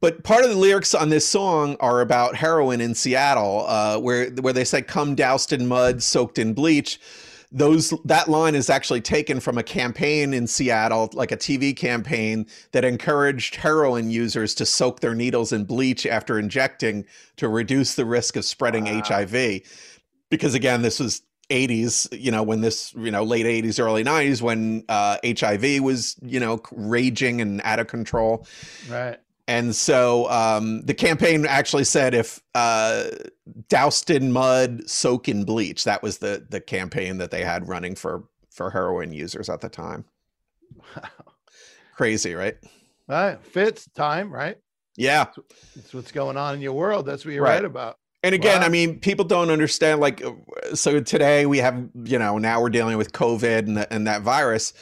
[0.00, 4.30] But part of the lyrics on this song are about heroin in Seattle, uh, where
[4.30, 7.00] where they say "come doused in mud, soaked in bleach."
[7.54, 12.46] Those that line is actually taken from a campaign in Seattle, like a TV campaign
[12.72, 17.04] that encouraged heroin users to soak their needles in bleach after injecting
[17.36, 19.02] to reduce the risk of spreading Wow.
[19.04, 19.60] HIV.
[20.30, 21.20] Because again, this was
[21.50, 26.16] 80s, you know, when this, you know, late 80s, early 90s, when uh, HIV was,
[26.22, 28.46] you know, raging and out of control.
[28.88, 29.18] Right.
[29.48, 33.06] And so um, the campaign actually said if uh,
[33.68, 35.84] doused in mud, soak in bleach.
[35.84, 39.68] That was the the campaign that they had running for for heroin users at the
[39.68, 40.04] time.
[40.76, 41.08] Wow.
[41.94, 42.56] Crazy, right?
[43.08, 43.38] Right.
[43.44, 44.58] Fits time, right?
[44.96, 45.26] Yeah.
[45.74, 47.06] That's what's going on in your world.
[47.06, 47.56] That's what you're Right.
[47.56, 47.96] right about.
[48.22, 48.66] And again, Wow.
[48.66, 50.00] I mean, people don't understand.
[50.00, 50.32] Like, uh,
[50.74, 54.22] so today we have, you know, now we're dealing with COVID and, the, and that
[54.22, 54.72] virus,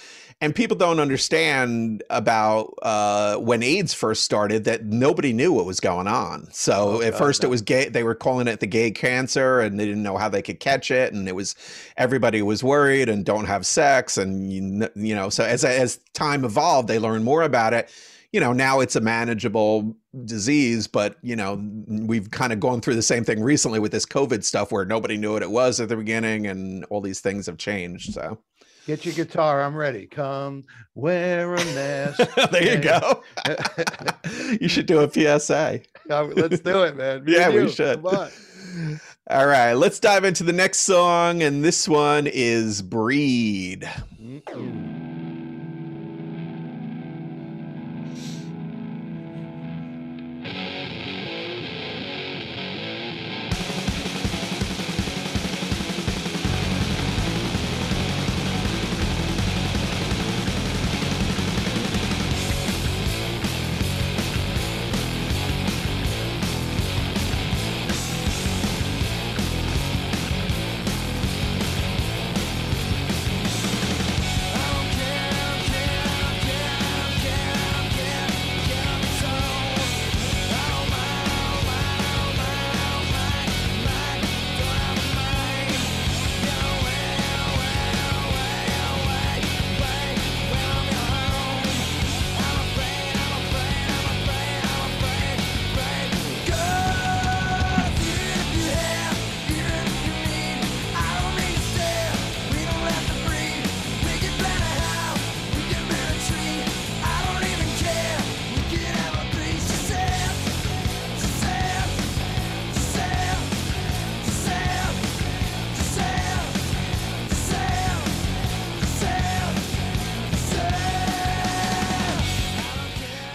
[0.42, 5.80] and people don't understand about uh, when AIDS first started that nobody knew what was
[5.80, 6.48] going on.
[6.50, 9.60] So Oh, at God, first it was gay; they were calling it the gay cancer,
[9.60, 11.54] and they didn't know how they could catch it, and it was
[11.96, 15.28] everybody was worried and don't have sex, and you you know.
[15.28, 17.90] So as as time evolved, they learned more about it.
[18.32, 22.94] You know, now it's a manageable disease, but you know, we've kind of gone through
[22.94, 25.88] the same thing recently with this COVID stuff where nobody knew what it was at
[25.88, 28.14] the beginning and all these things have changed.
[28.14, 28.38] So
[28.86, 29.62] Get your guitar.
[29.62, 30.06] I'm ready.
[30.06, 30.64] Come
[30.94, 32.20] wear a mask.
[32.50, 33.22] there you go.
[34.60, 35.80] you should do a PSA.
[36.08, 37.24] Let's do it, man.
[37.24, 38.04] Me Yeah, we should.
[39.30, 43.88] All right, let's dive into the next song, and this one is Breed.
[44.20, 45.09] Mm-mm.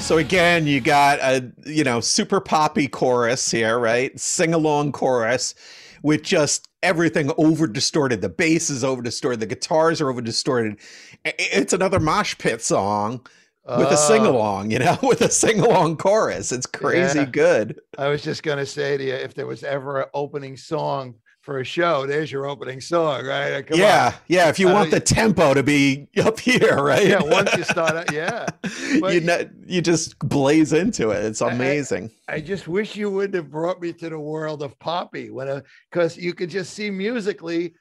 [0.05, 4.17] So again, you got a you know super poppy chorus here, right?
[4.19, 5.55] Sing along chorus
[6.03, 8.21] with just everything over distorted.
[8.21, 9.39] The bass is over distorted.
[9.39, 10.77] The guitars are over distorted.
[11.25, 13.25] It's another mosh pit song
[13.73, 16.51] with a Oh, sing along, you know, with a sing along chorus.
[16.51, 17.25] It's crazy Yeah.
[17.25, 17.79] good.
[17.97, 21.15] I was just gonna say to you, if there was ever an opening song
[21.45, 23.51] for a show, there's your opening song, right?
[23.53, 24.13] Uh, Come yeah, on.
[24.27, 24.49] yeah.
[24.49, 27.05] If you want the tempo to be up here, right?
[27.07, 28.47] Yeah, once you start out, yeah.
[28.99, 31.23] But- you know, you just blaze into it.
[31.23, 32.09] It's I- I- amazing.
[32.27, 36.17] I just wish you wouldn't have brought me to the world of poppy when because
[36.17, 37.75] you could just see musically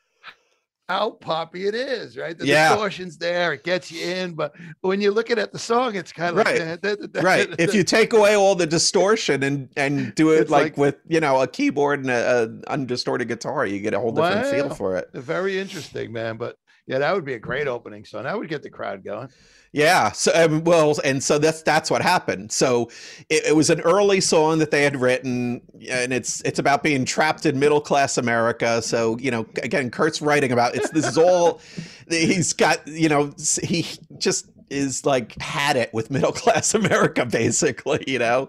[0.88, 2.36] how poppy it is, right?
[2.36, 2.68] The Yeah.
[2.70, 6.38] distortion's there, it gets you in, but when you're looking at the song, it's kind
[6.38, 6.60] of Right.
[6.60, 10.30] like da- da- da- right if you take away all the distortion and and do
[10.30, 13.94] it like, like- with you know a keyboard and a, a undistorted guitar you get
[13.94, 16.36] a whole different feel for it very interesting, man.
[16.36, 16.56] But
[16.86, 18.24] yeah, that would be a great opening song.
[18.24, 19.28] That would get the crowd going.
[19.74, 22.52] Yeah so um, well and so that's that's what happened.
[22.52, 22.90] So
[23.28, 25.60] it, it was an early song that they had written
[25.90, 28.80] and it's it's about being trapped in middle class america.
[28.82, 31.60] So you know again kurt's writing about it's this is all
[32.08, 33.32] he's got you know
[33.64, 33.84] he
[34.16, 38.48] just is like had it with middle class america basically you know?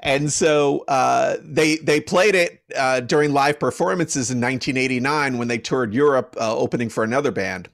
[0.00, 5.58] And so uh, they they played it uh, during live performances in 1989 when they
[5.58, 7.68] toured europe uh, opening for another band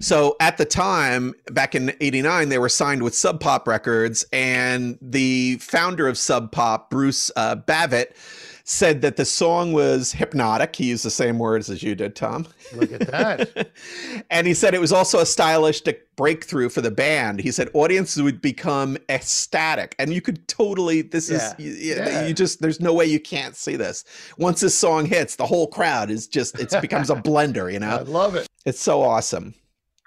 [0.00, 4.98] so at the time, back in '89, they were signed with Sub Pop Records, and
[5.02, 8.16] the founder of Sub Pop, Bruce uh, Pavitt,
[8.64, 10.76] said that the song was hypnotic.
[10.76, 12.46] He used the same words as you did, Tom.
[12.74, 13.70] Look at that.
[14.30, 17.40] and he said it was also a stylistic breakthrough for the band.
[17.40, 21.00] He said audiences would become ecstatic, and you could totally.
[21.02, 21.54] This Yeah.
[21.58, 22.26] is you- Yeah.
[22.26, 22.60] you just.
[22.60, 24.04] There's no way you can't see this.
[24.36, 26.58] Once this song hits, the whole crowd is just.
[26.60, 28.46] It becomes a blender, you know I love it.
[28.66, 29.54] It's so awesome.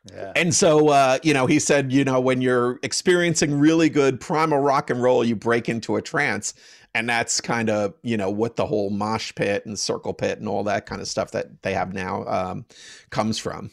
[0.10, 0.32] Yeah.
[0.36, 4.58] And so, uh, you know, he said, you know, when you're experiencing really good primal
[4.58, 6.54] rock and roll, you break into a trance.
[6.94, 10.48] And that's kind of, you know, what the whole mosh pit and circle pit and
[10.48, 12.66] all that kind of stuff that they have now um,
[13.12, 13.72] comes from.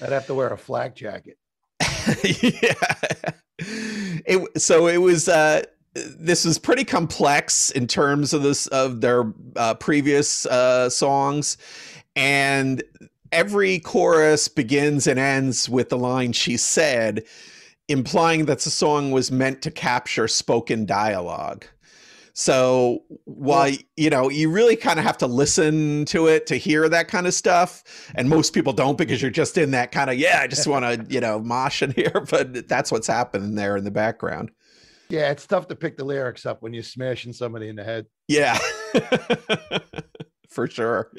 [0.00, 1.38] I'd have to wear a flak jacket.
[2.22, 2.74] yeah.
[3.58, 5.62] It, so it was, uh,
[5.94, 11.56] this was pretty complex in terms of this, of their uh, previous uh, songs.
[12.14, 12.82] And
[13.32, 17.24] every chorus begins and ends with the line she said,
[17.88, 21.64] implying that the song was meant to capture spoken dialogue.
[22.34, 26.88] So while you know you really kind of have to listen to it to hear
[26.88, 30.16] that kind of stuff, and most people don't because you're just in that kind of
[30.16, 33.76] yeah, I just want to you know mosh in here, but that's what's happening there
[33.76, 34.50] in the background.
[35.10, 38.06] Yeah, it's tough to pick the lyrics up when you're smashing somebody in the head.
[38.28, 38.58] Yeah,
[40.48, 41.12] for sure.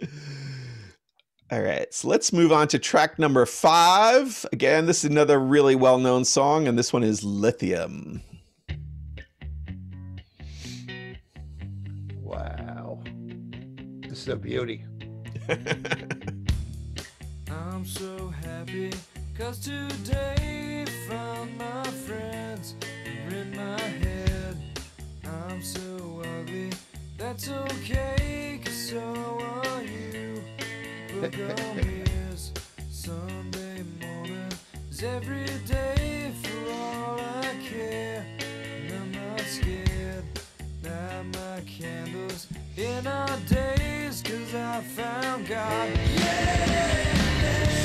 [1.52, 4.46] All right, so let's move on to track number five.
[4.54, 8.22] Again, this is another really well known song, and this one is Lithium.
[12.22, 13.04] Wow.
[14.08, 14.86] This is a beauty.
[17.52, 18.92] I'm so happy
[19.38, 22.76] cause today found my friends
[23.06, 24.58] are in my head.
[25.26, 26.72] I'm so ugly,
[27.18, 29.00] that's okay, cause so
[29.42, 30.13] are you.
[35.04, 38.26] Every day for all I care.
[38.92, 40.24] I'm not scared,
[40.84, 42.48] light my candles
[42.78, 45.90] in our days, cause I found God.
[45.90, 47.83] I'm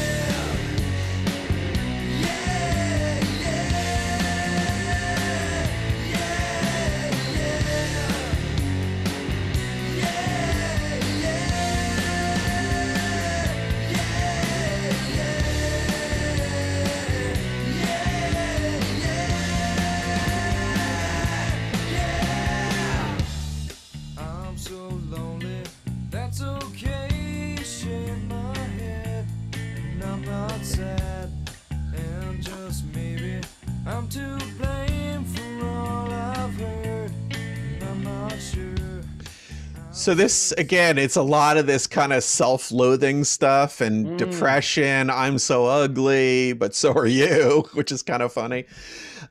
[40.09, 44.17] So this again, it's a lot of this kind of self-loathing stuff and Mm.
[44.17, 45.11] depression.
[45.11, 48.65] I'm so ugly, but so are you, which is kind of funny.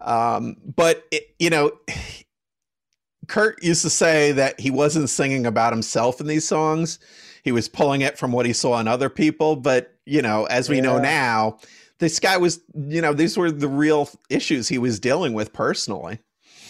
[0.02, 1.72] Um, but it, you know,
[3.28, 7.00] Kurt used to say that he wasn't singing about himself in these songs.
[7.44, 9.56] He was pulling it from what he saw in other people.
[9.56, 11.58] But you know, as we know now,
[11.98, 16.20] this guy was, you know, these were the real issues he was dealing with personally.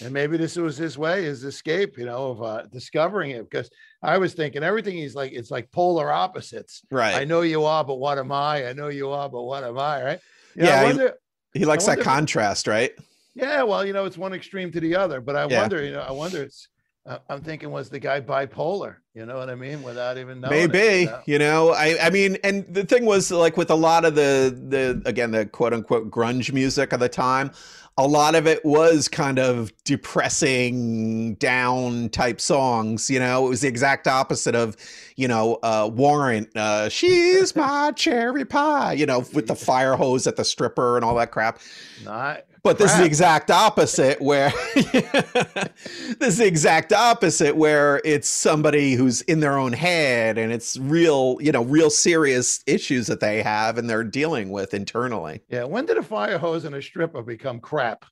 [0.03, 3.49] And maybe this was his way, his escape, you know, of uh, discovering it.
[3.49, 3.69] Because
[4.03, 6.83] I was thinking everything he's like, it's like polar opposites.
[6.91, 7.15] Right.
[7.15, 8.67] I know you are, but what am I?
[8.69, 10.03] I know you are, but what am I?
[10.03, 10.19] Right?
[10.55, 11.13] You know, Yeah, I he- wonder,
[11.53, 12.91] he likes that wonder if- contrast, right?
[13.35, 13.63] yeah.
[13.63, 15.19] Well, you know, it's one extreme to the other.
[15.21, 15.61] But I Yeah.
[15.61, 16.43] wonder, you know, I wonder.
[16.43, 16.67] It's.
[17.05, 18.97] Uh, I'm thinking, was the guy bipolar?
[19.13, 19.81] You know what I mean?
[19.81, 20.53] Without even knowing.
[20.63, 21.21] it, Maybe, you know?
[21.25, 24.53] you know, I, I mean, and the thing was like with a lot of the,
[24.67, 27.51] the, again, the quote unquote grunge music of the time,
[27.97, 33.09] a lot of it was kind of depressing, down type songs.
[33.09, 34.77] You know, it was the exact opposite of,
[35.15, 40.27] you know, uh, Warrant, uh, she's my cherry pie, you know, with the fire hose
[40.27, 41.59] at the stripper and all that crap.
[42.03, 42.45] Not.
[42.63, 48.93] But this is the exact opposite where this is the exact opposite where it's somebody
[48.93, 53.41] who's in their own head and it's real, you know, real serious issues that they
[53.41, 55.41] have and they're dealing with internally.
[55.49, 55.63] Yeah.
[55.63, 58.05] When did a fire hose and a stripper become crap?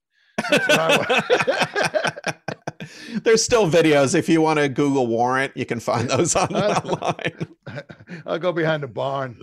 [0.49, 2.31] That's what I wa-
[3.23, 4.15] There's still videos.
[4.15, 7.47] If you want to Google warrant, you can find those on, online.
[8.25, 9.41] I'll go behind the barn.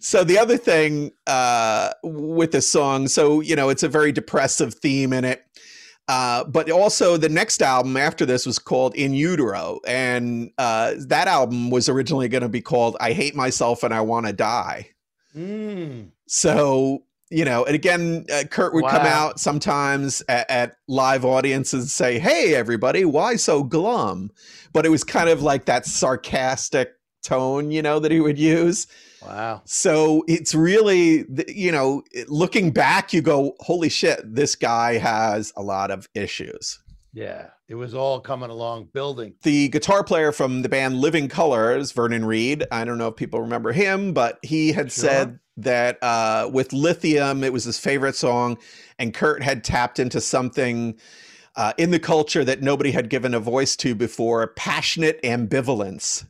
[0.00, 4.74] So the other thing uh, with this song, so you know, it's a very depressive
[4.74, 5.44] theme in it.
[6.08, 11.26] Uh, but also the next album after this was called In Utero, and uh, that
[11.26, 14.88] album was originally going to be called I Hate Myself and I Want to Die.
[15.36, 16.10] Mm.
[16.26, 21.82] So you know, and again, uh, Kurt would come out sometimes at, at live audiences
[21.82, 24.30] and say, "Hey, everybody, why so glum?"
[24.72, 26.92] But it was kind of like that sarcastic
[27.24, 28.86] tone, you know, that he would use.
[29.26, 29.62] Wow.
[29.64, 35.62] So it's really, you know, looking back, you go, "Holy shit, this guy has a
[35.62, 36.78] lot of issues."
[37.12, 37.48] Yeah.
[37.68, 39.34] It was all coming along, building.
[39.42, 42.64] the guitar player from the band Living Colors, Vernon Reid.
[42.70, 45.08] I don't know if people remember him, but he had Sure.
[45.10, 48.58] said that uh, with Lithium, it was his favorite song,
[49.00, 50.96] and Kurt had tapped into something
[51.56, 56.26] uh, in the culture that nobody had given a voice to before passionate ambivalence.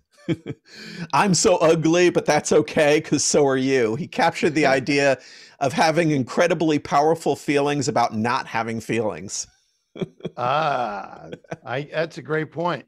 [1.12, 3.96] I'm so ugly, but that's okay because so are you.
[3.96, 5.18] He captured the idea
[5.60, 9.46] of having incredibly powerful feelings about not having feelings.
[10.36, 11.30] Ah,
[11.64, 12.84] I that's a great point.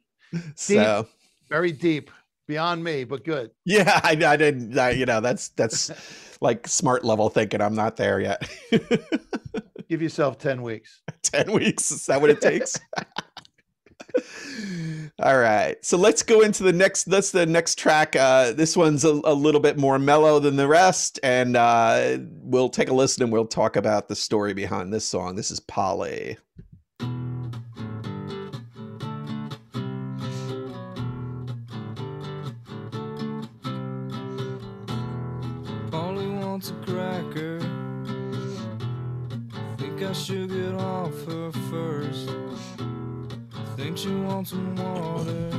[0.55, 1.07] So
[1.49, 2.11] Very deep,
[2.47, 3.51] beyond me, but good.
[3.65, 4.77] yeah, I, I didn't.
[4.77, 5.91] I, you know, that's that's
[6.41, 7.61] like smart level thinking.
[7.61, 8.51] I'm not there yet.
[9.89, 11.01] Give yourself 10 weeks.
[11.23, 11.91] 10 weeks.
[11.91, 12.79] Is that what it takes?
[15.21, 15.77] All right.
[15.85, 18.15] So let's go into the next that's the next track.
[18.17, 22.69] Uh this one's a, a little bit more mellow than the rest and uh we'll
[22.69, 25.35] take a listen and we'll talk about the story behind this song.
[25.35, 26.37] This is Polly.
[35.91, 37.61] Polly wants a cracker.
[39.79, 42.29] Think I should get off her first.
[43.79, 45.51] Think she wants some water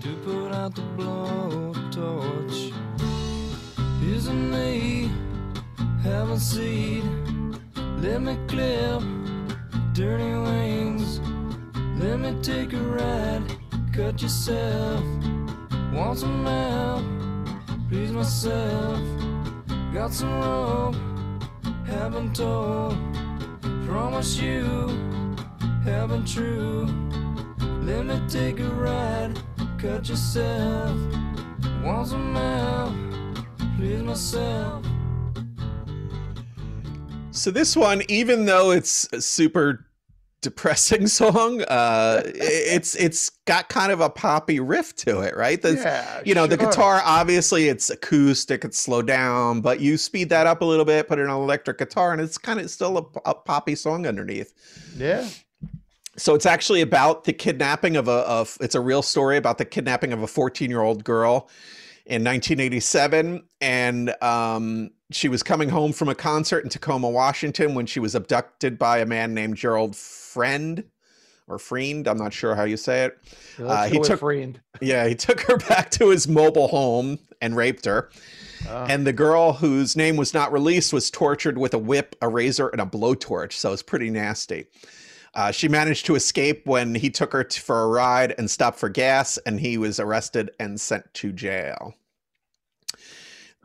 [0.00, 2.72] to put out the blowtorch.
[4.14, 5.10] Isn't me
[6.04, 7.02] have a seed?
[7.98, 9.02] Let me clip
[9.94, 11.18] dirty wings.
[11.98, 13.42] Let me take a ride.
[13.92, 15.04] Cut yourself.
[15.92, 17.04] Want some help?
[17.88, 19.00] please myself.
[19.92, 20.94] Got some rope,
[21.84, 22.96] haven't told.
[23.86, 25.15] Promise you,
[25.86, 26.86] haven't true.
[27.82, 29.40] Let me take a ride,
[29.78, 30.96] cut yourself.
[31.82, 32.92] Want some help,
[33.76, 34.84] please myself.
[37.30, 39.86] So this one, even though it's a super
[40.42, 45.62] depressing song, uh it's it's got kind of a poppy riff to it, right?
[45.62, 50.28] The, yeah, you know the guitar obviously it's acoustic it's slow down but you speed
[50.30, 52.98] that up a little bit put it on electric guitar and it's kind of still
[52.98, 54.52] a, a poppy song underneath
[54.96, 55.28] Yeah.
[56.16, 59.64] So it's actually about the kidnapping of a of it's a real story about the
[59.64, 61.48] kidnapping of a 14 year old girl
[62.06, 67.86] in 1987 and um she was coming home from a concert in Tacoma, Washington when
[67.86, 70.82] she was abducted by a man named Gerald Friend
[71.46, 73.18] or Friend, I'm not sure how you say it.
[73.56, 74.60] Let's Uh, he took- friend.
[74.80, 78.10] Yeah, he took her back to his mobile home and raped her.
[78.68, 78.86] Ah.
[78.88, 82.66] And the girl whose name was not released was tortured with a whip, a razor,
[82.68, 83.52] and a blowtorch.
[83.52, 84.66] So it's pretty nasty.
[85.36, 88.78] Uh, she managed to escape when he took her t- for a ride and stopped
[88.78, 91.94] for gas, and he was arrested and sent to jail.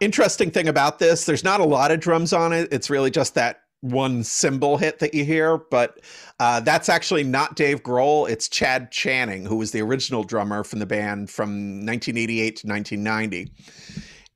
[0.02, 2.68] Interesting thing about this, there's not a lot of drums on it.
[2.74, 6.00] It's really just that one cymbal hit that you hear, but
[6.42, 8.30] uh, that's actually not Dave Grohl.
[8.30, 13.52] It's Chad Channing, who was the original drummer from the band from 1988 to 1990.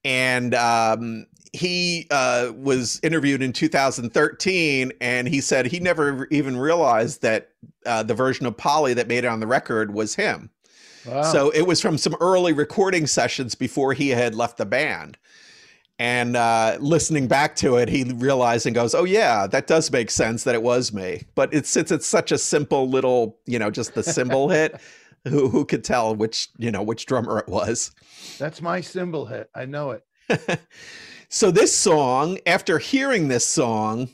[0.05, 1.25] And um,
[1.55, 7.49] he uh, was interviewed in 2013, and he said he never even realized that
[7.85, 10.49] uh, the version of Polly that made it on the record was him.
[11.05, 11.21] Wow.
[11.21, 15.17] So it was from some early recording sessions before he had left the band.
[15.97, 20.11] And uh, listening back to it, he realized and goes, "Oh yeah, that does make
[20.11, 23.71] sense that it was me." But it's since it's such a simple little, you know,
[23.71, 24.79] just the cymbal hit.
[25.27, 27.89] Who who could tell which you know which drummer it was?
[28.37, 29.49] That's my cymbal hit.
[29.55, 30.05] I know it.
[31.29, 34.09] so this song, after hearing this song,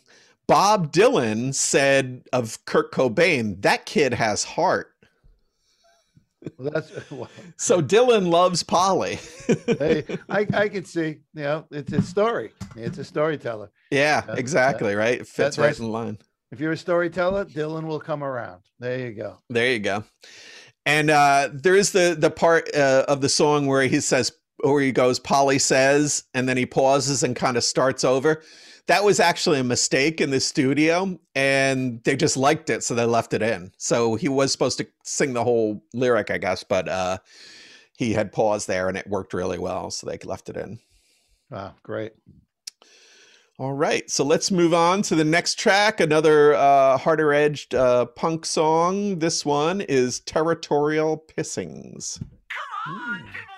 [0.47, 4.87] Bob Dylan said of Kurt Cobain, "That kid has heart."
[6.57, 9.19] Well, that's well, So Dylan loves Polly.
[9.67, 12.51] hey, I, I can see, you know, it's a story.
[12.75, 13.69] It's a storyteller.
[13.91, 14.95] Yeah, That- exactly.
[14.95, 15.21] right.
[15.21, 16.17] It fits right in line.
[16.51, 18.61] If you're a storyteller, Dylan will come around.
[18.79, 19.37] There you go.
[19.49, 20.03] There you go.
[20.85, 24.31] And uh, there is the the part uh, of the song where he says,
[24.63, 28.41] or he goes, Polly says, and then he pauses and kind of starts over.
[28.87, 33.05] That was actually a mistake in the studio, and they just liked it, so they
[33.05, 33.71] left it in.
[33.77, 37.19] So he was supposed to sing the whole lyric, I guess, but uh,
[37.95, 40.79] he had paused there, and it worked really well, so they left it in.
[41.49, 42.13] Wow, great.
[43.59, 45.99] All right, so let's move on to the next track.
[45.99, 49.19] Another uh, harder edged uh, punk song.
[49.19, 52.17] This one is Territorial Pissings.
[52.17, 53.50] Come on, people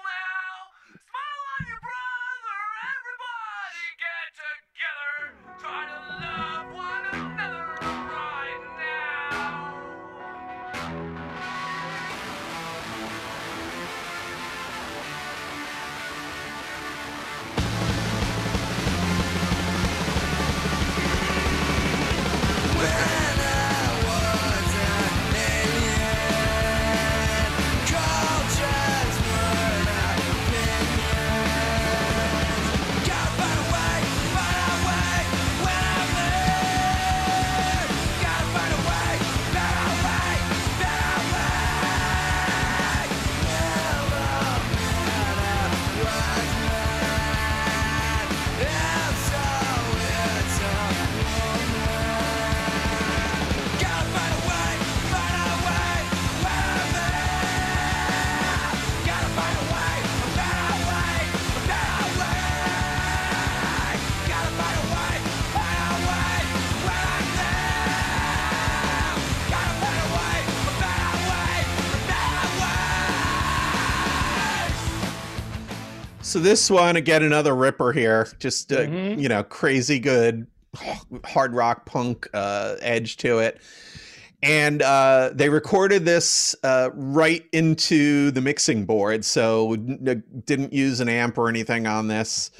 [76.43, 78.27] this one again, another ripper here.
[78.39, 79.19] Just uh, Mhm.
[79.19, 80.45] you know, crazy good
[81.25, 83.61] hard rock punk uh, edge to it.
[84.41, 90.99] And uh, they recorded this uh, right into the mixing board, so n- didn't use
[90.99, 92.51] an amp or anything on this.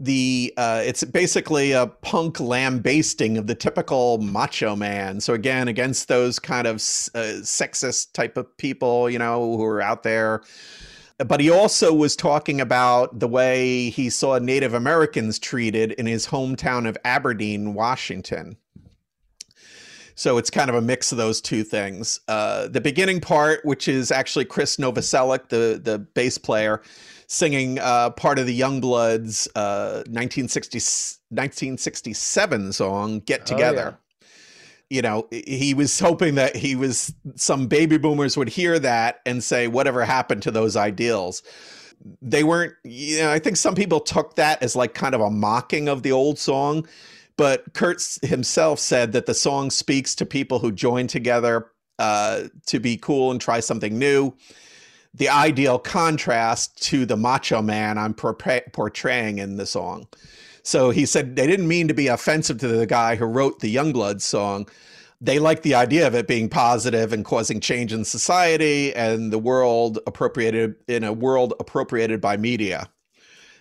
[0.00, 5.20] The uh, it's basically a punk lambasting of the typical macho man.
[5.20, 9.82] So again, against those kind of uh, sexist type of people, you know, who are
[9.82, 10.40] out there
[11.26, 16.26] but he also was talking about the way he saw Native Americans treated in his
[16.26, 18.56] hometown of Aberdeen, Washington.
[20.14, 22.20] So it's kind of a mix of those two things.
[22.28, 26.82] Uh, the beginning part, which is actually Chris Novoselic, the the bass player,
[27.26, 30.78] singing uh, part of the Youngbloods' uh, 1960,
[31.30, 33.98] 1967 song "Get Oh, Together."
[34.90, 39.42] You know he was hoping that he was some baby boomers would hear that and
[39.42, 41.42] say whatever happened to those ideals.
[42.20, 45.30] They weren't you know i think some people took that as like kind of a
[45.30, 46.86] mocking of the old song
[47.36, 52.80] but kurt himself said that the song speaks to people who join together uh, to
[52.80, 54.34] be cool and try something new.
[55.14, 60.06] The ideal contrast to the macho man i'm portray- portraying in the song
[60.62, 63.74] so he said they didn't mean to be offensive to the guy who wrote the
[63.74, 64.68] Youngblood song.
[65.20, 69.38] They liked the idea of it being positive and causing change in society and the
[69.38, 72.88] world appropriated in a world appropriated by media,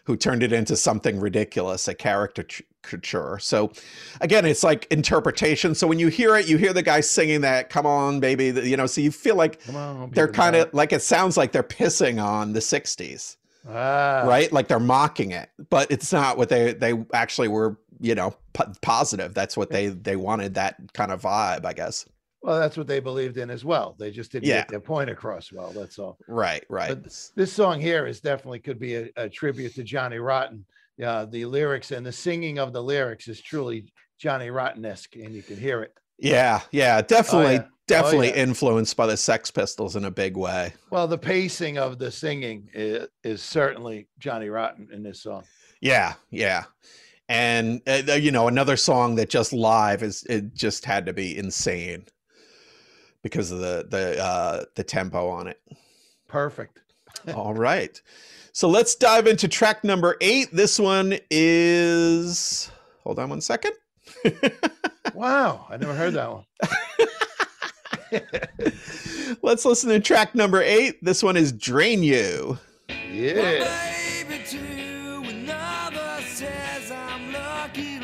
[0.06, 3.40] who turned it into something ridiculous, a caricature.
[3.40, 3.74] So
[4.22, 5.76] again, it's like interpretation.
[5.76, 8.78] So when you hear it, you hear the guy singing that, come on, baby, you
[8.78, 10.12] know, so you feel like on.
[10.12, 13.36] they're kind of like it sounds like they're pissing on the 60s
[13.70, 18.16] ah, right like they're mocking it but it's not what they they actually were you
[18.16, 22.06] know po- positive that's what they they wanted that kind of vibe i guess
[22.42, 23.96] Well, that's what they believed in as well.
[24.00, 24.60] They just didn't Yeah.
[24.62, 25.72] get their point across well.
[25.76, 26.18] That's all.
[26.28, 26.98] right right
[27.36, 30.64] This song here is definitely could be a, a tribute to Johnny Rotten.
[30.98, 35.34] Yeah, the lyrics and the singing of the lyrics is truly Johnny Rotten esque, and
[35.36, 35.94] you can hear it.
[36.18, 37.66] yeah yeah definitely yeah.
[37.92, 38.36] Oh, definitely yeah.
[38.44, 42.70] influenced by the sex pistols in a big way Well, the pacing of the singing
[42.74, 45.44] is, is certainly Johnny Rotten in this song.
[45.82, 46.66] yeah yeah
[47.28, 51.38] and uh, you know another song that just live is it just had to be
[51.38, 52.06] insane
[53.22, 55.60] because of the the uh the tempo on it
[56.28, 56.80] Perfect.
[57.34, 58.00] All right.
[58.52, 60.50] So let's dive into track number eight.
[60.54, 62.70] This one is.
[63.04, 63.74] Hold on one second.
[65.16, 66.46] Wow, I never heard that one.
[69.42, 71.04] let's listen to track number eight.
[71.04, 72.58] This one is Drain You.
[73.12, 74.24] Yeah.
[74.24, 78.00] Baby, too, another says I'm lucky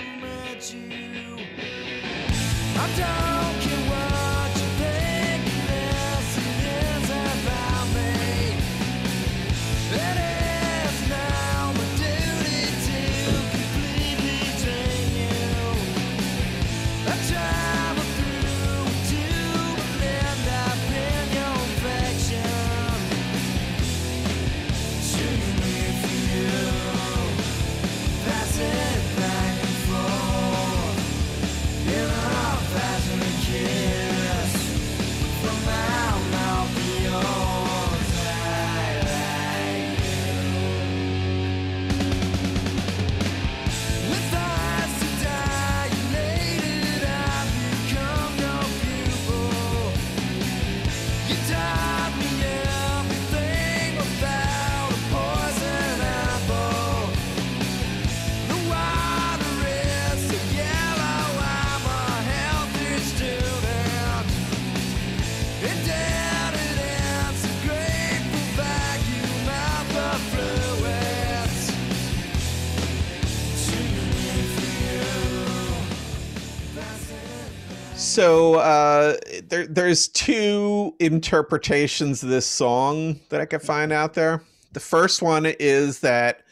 [78.15, 84.41] So uh, there, there's two interpretations of this song that I could find out there.
[84.71, 86.43] The first one is that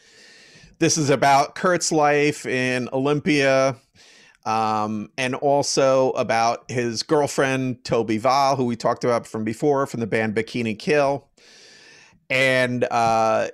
[0.78, 3.76] this is about Kurt's life in Olympia,
[4.44, 10.00] um, and also about his girlfriend Tobi Vail, who we talked about from before from
[10.00, 11.26] the band Bikini Kill,
[12.28, 13.48] and uh,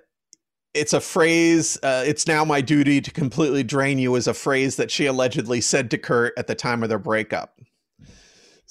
[0.75, 1.79] it's a phrase.
[1.81, 4.17] Uh, it's now my duty to completely drain you.
[4.17, 7.61] Is a phrase that she allegedly said to Kurt at the time of their breakup.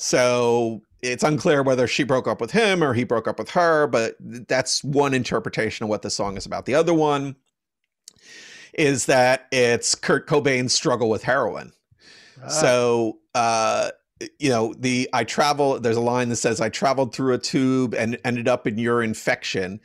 [0.02, 3.86] So it's unclear whether she broke up with him or he broke up with her,
[3.86, 6.66] but that's one interpretation of what the song is about.
[6.66, 7.36] The other one
[8.74, 11.74] is that it's Kurt Cobain's struggle with heroin.
[12.42, 13.92] Ah, So, uh,
[14.40, 17.94] you know, the I travel, there's a line that says, I traveled through a tube
[17.94, 19.82] and ended up in your infection.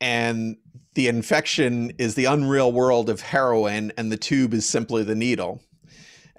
[0.00, 0.56] And
[0.94, 5.60] the infection is the unreal world of heroin and the tube is simply the needle.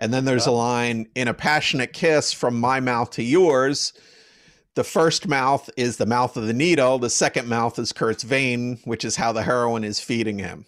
[0.04, 3.93] And then there's a line in a passionate kiss from my mouth to yours.
[4.76, 6.99] The first mouth is the mouth of the needle.
[6.99, 10.66] The second mouth is Kurt's vein, which is how the heroin is feeding him.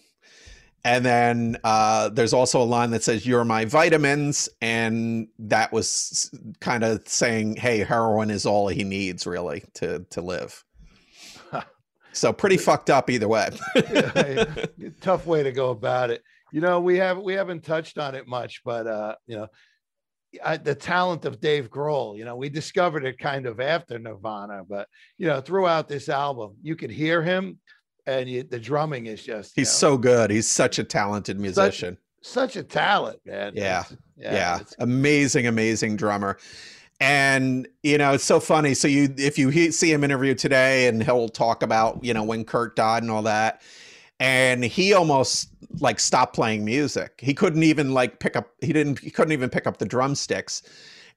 [0.86, 4.48] And then uh, there's also a line that says, You're my vitamins.
[4.62, 6.32] And that was
[6.62, 10.64] kind of saying, Hey, heroin is all he needs, really, to, to live.
[12.14, 13.50] so pretty fucked up either way.
[15.02, 16.24] tough way to go about it.
[16.56, 19.48] You know, we have we haven't touched on it much, but uh, you know,
[20.42, 22.18] I, the talent of Dave Grohl.
[22.18, 24.88] You know, we discovered it kind of after Nirvana, but
[25.18, 27.60] you know, throughout this album, you could hear him,
[28.08, 30.32] and you, the drumming is just—he's so good.
[30.32, 31.98] He's such a talented musician.
[32.22, 33.52] such a talent, man.
[33.54, 33.82] Yeah.
[33.82, 36.38] It's- yeah, it's- amazing amazing drummer
[37.02, 40.88] and you know it's so funny so you if you he, see him interview today
[40.88, 43.62] and he'll talk about you know when kurt died and all that
[44.20, 45.50] and he almost
[45.80, 49.50] like stopped playing music he couldn't even like pick up he didn't he couldn't even
[49.50, 50.62] pick up the drumsticks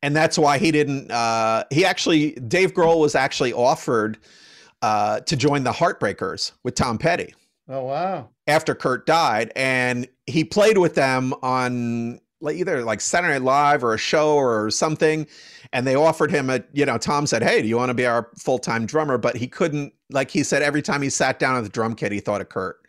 [0.03, 4.19] and that's why he didn't uh he actually dave grohl was actually offered
[4.83, 7.35] uh to join the heartbreakers with tom petty
[7.69, 8.31] Oh wow.
[8.47, 13.85] after Kurt died, and he played with them on like either like Saturday Night Live
[13.85, 15.27] or a show or something,
[15.73, 18.07] and they offered him a you know Tom said, "Hey, do you want to be
[18.07, 19.93] our full time drummer?" But he couldn't.
[20.11, 22.49] Like he said, every time he sat down at the drum kit, he thought of
[22.49, 22.81] Kurt.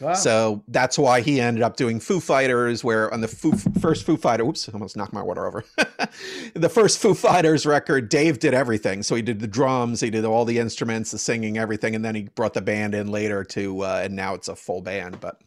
[0.00, 0.14] Wow.
[0.14, 4.16] So that's why he ended up doing Foo Fighters, where on the Foo, first Foo
[4.16, 5.64] Fighter, oops, almost knocked my water over.
[6.54, 9.02] the first Foo Fighters record, Dave did everything.
[9.02, 12.14] So he did the drums, he did all the instruments, the singing, everything, and then
[12.14, 15.20] he brought the band in later to, uh, and now it's a full band.
[15.20, 15.40] But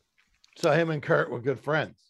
[0.56, 2.09] so him and Kurt were good friends.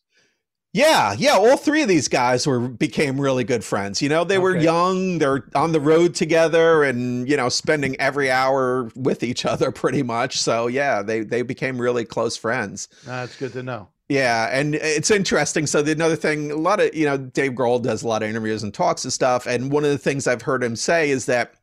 [0.72, 4.01] Yeah, yeah, all three of these guys were became really good friends.
[4.01, 8.30] You know, they were young, they're on the road together, and you know, spending every
[8.30, 10.39] hour with each other pretty much.
[10.39, 12.88] So yeah, they they became really close friends.
[13.03, 13.89] That's good to know.
[14.09, 15.65] Yeah, and it's interesting.
[15.67, 18.30] So the another thing, a lot of you know, Dave Grohl does a lot of
[18.30, 19.47] interviews and talks and stuff.
[19.47, 21.53] And one of the things I've heard him say is that,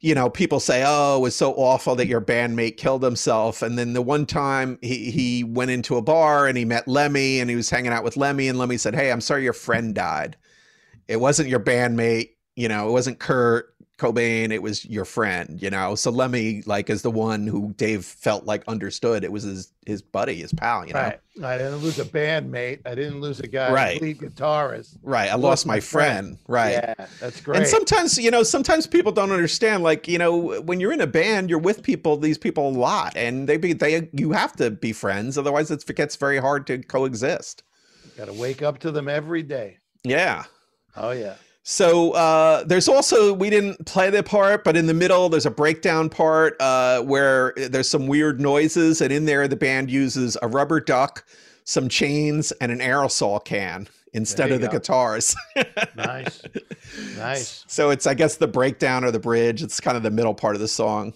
[0.00, 3.78] you know, people say, "Oh, it was so awful that your bandmate killed himself." And
[3.78, 7.50] then the one time he he went into a bar and he met Lemmy and
[7.50, 10.36] he was hanging out with Lemmy and Lemmy said, "Hey, I'm sorry your friend died.
[11.08, 12.30] It wasn't your bandmate.
[12.56, 15.94] You know, it wasn't Kurt." Cobain, it was your friend, you know.
[15.94, 19.24] So Lemmy, like, is the one who Dave felt like understood.
[19.24, 21.00] It was his his buddy, his pal, you know.
[21.00, 21.20] Right.
[21.44, 22.80] I didn't lose a bandmate.
[22.86, 24.00] I didn't lose a guy, Right.
[24.00, 24.96] lead guitarist.
[25.02, 25.28] Right.
[25.28, 26.38] I Lost lost my my friend.
[26.48, 26.72] Right.
[26.72, 27.58] Yeah, that's great.
[27.58, 29.82] And sometimes, you know, sometimes people don't understand.
[29.82, 33.14] Like, you know, when you're in a band, you're with people, these people a lot,
[33.16, 36.78] and they be they you have to be friends, otherwise it gets very hard to
[36.78, 37.64] coexist.
[38.16, 39.76] Got to wake up to them every day.
[40.04, 40.44] Yeah.
[40.96, 41.34] Oh yeah.
[41.62, 45.50] So uh, there's also we didn't play the part, but in the middle there's a
[45.50, 50.48] breakdown part uh, where there's some weird noises, and in there the band uses a
[50.48, 51.24] rubber duck,
[51.64, 54.72] some chains, and an aerosol can instead of the go.
[54.78, 55.36] guitars.
[55.96, 56.42] Nice.
[57.18, 57.64] nice.
[57.68, 59.62] So it's I guess the breakdown or the bridge.
[59.62, 61.12] It's kind of the middle part of the song.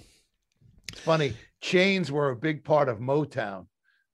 [0.93, 1.33] It's funny.
[1.63, 3.67] Chains were a big part of Motown.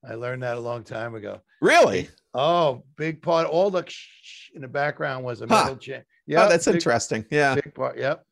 [0.09, 1.41] I learned that a long time ago.
[1.61, 2.09] Really?
[2.33, 3.49] Oh, big part.
[3.49, 5.63] All the sh- in the background was a Huh.
[5.65, 6.03] metal chain.
[6.31, 7.25] Yeah, oh, that's big, interesting.
[7.29, 7.57] Yeah.
[7.57, 7.99] Big part.
[7.99, 8.25] Yep.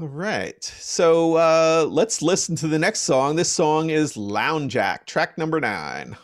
[0.00, 0.64] All right.
[0.64, 3.36] So uh, let's listen to the next song.
[3.36, 6.16] This song is Lounge Act, track number nine.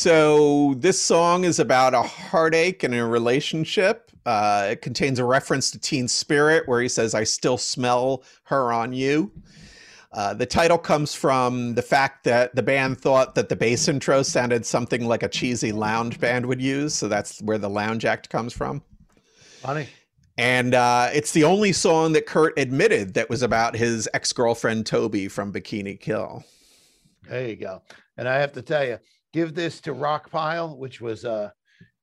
[0.00, 4.10] So this song is about a heartache in a relationship.
[4.24, 8.72] Uh, it contains a reference to Teen Spirit, where he says, "I still smell her
[8.72, 9.30] on you."
[10.14, 14.22] Uh, the title comes from the fact that the band thought that the bass intro
[14.22, 18.30] sounded something like a cheesy lounge band would use, so that's where the lounge act
[18.30, 18.82] comes from.
[19.60, 19.86] Funny.
[20.38, 24.86] And uh, it's the only song that Kurt admitted that was about his ex girlfriend
[24.86, 26.42] Tobi from Bikini Kill.
[27.28, 27.82] There you go.
[28.16, 28.98] And I have to tell you,
[29.32, 31.50] give this to Rockpile, which was uh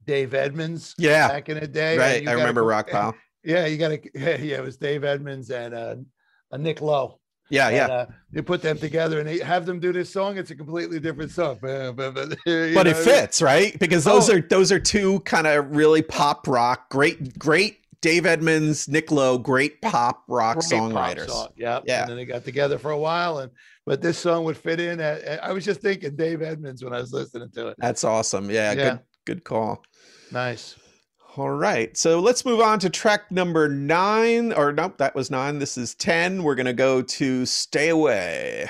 [0.05, 1.97] Dave Edmunds Yeah, back in the day.
[1.97, 2.23] right.
[2.23, 3.13] you I remember go- Rockpile.
[3.43, 3.99] Yeah, you got to.
[4.45, 5.95] Yeah, it was Dave Edmunds and uh,
[6.51, 7.19] uh Nick Lowe.
[7.49, 7.83] Yeah, yeah.
[7.83, 10.37] And, uh, you put them together and they have them do this song.
[10.37, 13.03] It's a completely different song, but, but, but, it what I mean?
[13.03, 14.35] fits right because those Oh.
[14.35, 19.37] are those are two kind of really pop rock great great dave edmunds nick lowe
[19.37, 22.01] great pop rock Great pop songwriters song, Yeah, Yeah.
[22.01, 23.51] And then they got together for a while, and
[23.87, 24.99] but this song would fit in.
[24.99, 27.75] At, I was just thinking Dave Edmunds when I was listening to it.
[27.79, 28.89] that's awesome yeah, Yeah.
[28.91, 29.81] good good call
[30.31, 30.75] Nice.
[31.37, 35.57] all right so let's move on to track number nine or nope that was nine
[35.59, 38.69] this is 10 we're gonna go to stay away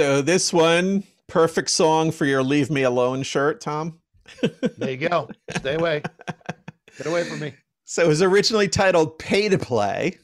[0.00, 4.00] so this one perfect song for your leave me alone shirt tom
[4.78, 5.28] There you go.
[5.56, 6.02] Stay away.
[6.96, 7.54] Get away from me.
[7.84, 10.18] So it was originally titled Pay to Play.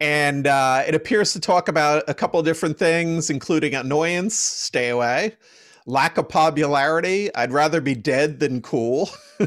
[0.00, 4.88] And uh, it appears to talk about a couple of different things, including annoyance, stay
[4.88, 5.36] away,
[5.84, 9.10] lack of popularity, I'd rather be dead than cool,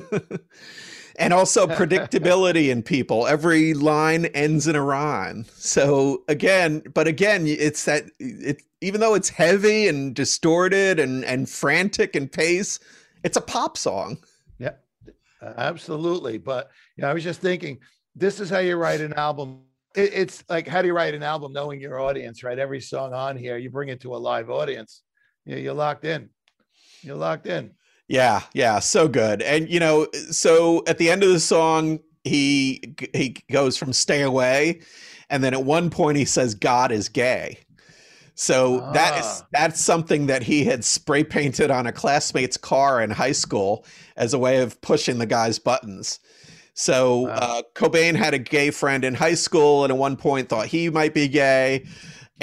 [1.24, 3.28] and also predictability in people.
[3.28, 5.46] Every line ends in a rhyme.
[5.56, 11.50] So again, but again, it's that it, even though it's heavy and distorted and, and
[11.50, 12.80] frantic in pace,
[13.24, 14.18] it's a pop song.
[15.44, 16.38] Uh, absolutely.
[16.38, 17.80] But yeah, I was just thinking,
[18.16, 19.62] this is how you write an album.
[19.96, 22.58] It, it's like how do you write an album knowing your audience, right?
[22.58, 25.02] Every song on here, you bring it to a live audience.
[25.46, 26.30] Yeah, you're locked in.
[27.02, 27.72] You're locked in.
[28.08, 29.42] Yeah, yeah, so good.
[29.42, 34.22] And you know, so at the end of the song, he he goes from "Stay
[34.22, 34.82] away,"
[35.30, 37.60] and then at one point he says, "God is gay."
[38.36, 39.48] So that is Ah.
[39.52, 43.86] that's something that he had spray painted on a classmate's car in high school
[44.18, 46.20] as a way of pushing the guy's buttons.
[46.76, 47.38] So Wow.
[47.38, 50.90] uh, Cobain had a gay friend in high school, and at one point thought he
[50.90, 51.86] might be gay.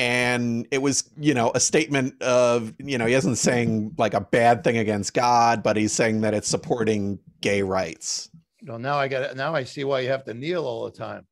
[0.01, 4.21] And it was, you know, a statement of, you know, he isn't saying like a
[4.23, 8.31] bad thing against God, but he's saying that it's supporting gay rights.
[8.67, 9.37] Well, now I got it.
[9.37, 11.27] Now I see why you have to kneel all the time.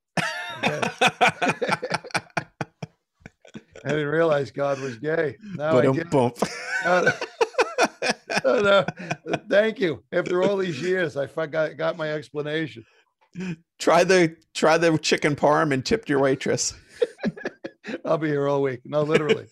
[0.59, 0.81] Okay.
[3.87, 5.39] I didn't realize God was gay.
[5.55, 6.37] Now but I get bump.
[9.49, 10.05] Thank you.
[10.13, 12.85] After all these years, I forgot got my explanation.
[13.79, 16.75] try the try the chicken parm and tipped your waitress.
[18.05, 18.81] I'll be here all week.
[18.85, 19.47] No, literally.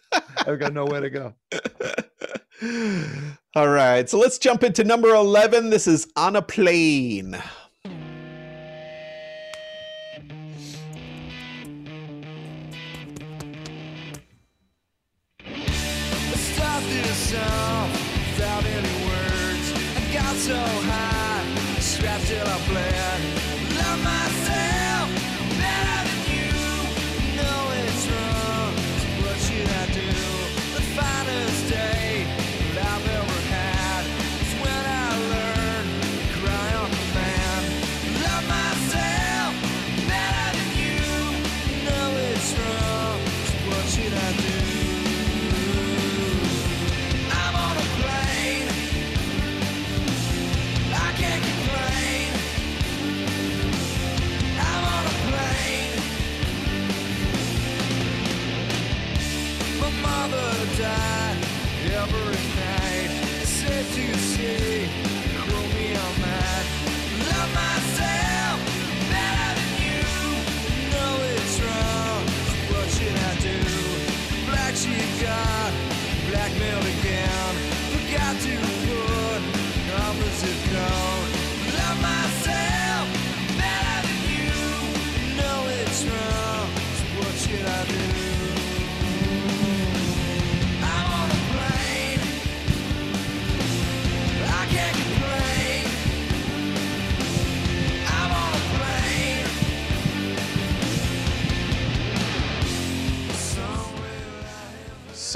[0.46, 1.34] I've got nowhere to go.
[3.54, 5.70] All right, so let's jump into number 11.
[5.70, 7.36] This is On a Plane.
[16.34, 19.72] Start this song without any words.
[19.96, 22.95] I got so high, strapped till I bled.
[60.86, 61.25] Mother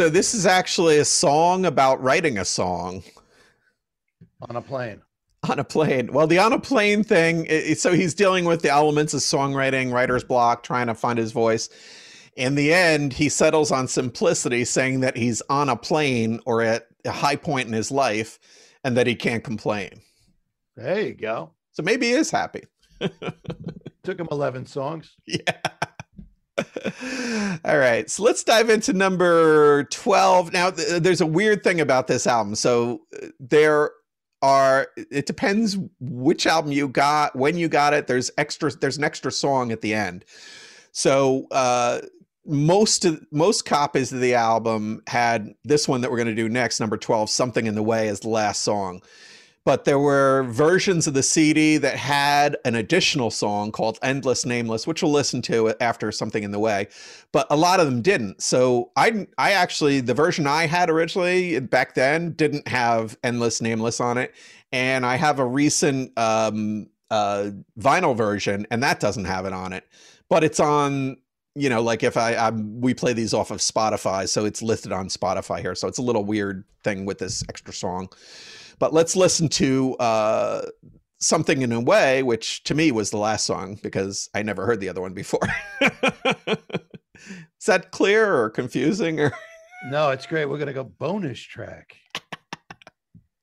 [0.01, 3.03] So this is actually a song about writing a song
[4.49, 5.03] on a plane.
[5.47, 6.11] on a plane.
[6.11, 9.21] Well, the on a plane thing, i- i- so he's dealing with the elements of
[9.21, 11.69] songwriting, writer's block, trying to find his voice.
[12.35, 16.87] In the end, he settles on simplicity, saying that he's on a plane or at
[17.05, 18.39] a high point in his life
[18.83, 20.01] and that he can't complain.
[20.77, 21.51] There you go.
[21.73, 22.63] So maybe he is happy.
[24.03, 25.15] Took him 11 songs.
[25.27, 25.41] Yeah.
[27.65, 28.11] All right.
[28.11, 30.53] So let's dive into number 12.
[30.53, 32.55] Now, th- there's a weird thing about this album.
[32.55, 33.91] So uh, there
[34.43, 38.07] are, it depends which album you got, when you got it.
[38.07, 40.25] There's extra, there's an extra song at the end.
[40.93, 42.01] So, uh,
[42.47, 46.49] most of most copies of the album had this one that we're going to do
[46.49, 49.03] next number 12 something in the way as the last song
[49.65, 54.87] but there were versions of the CD that had an additional song called Endless Nameless,
[54.87, 56.89] which we'll listen to after Something in the Way,
[57.33, 58.43] but a lot of them didn't.
[58.43, 64.01] So I I actually the version I had originally back then didn't have Endless Nameless
[64.01, 64.35] on it,
[64.73, 69.73] and I have a recent um, uh, vinyl version, and that doesn't have it on
[69.73, 69.85] it,
[70.29, 71.19] but it's on.
[71.57, 74.93] You know, like if I, I we play these off of Spotify, so it's listed
[74.93, 75.75] on Spotify here.
[75.75, 78.09] So it's a little weird thing with this extra song
[78.81, 80.63] but let's listen to uh,
[81.21, 84.81] something in a way which to me was the last song because i never heard
[84.81, 85.47] the other one before
[85.81, 89.31] is that clear or confusing or
[89.85, 90.45] No, it's great.
[90.45, 91.97] We're going to go bonus track.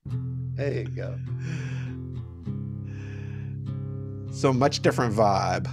[0.06, 1.18] There you go.
[4.32, 5.68] so much different vibe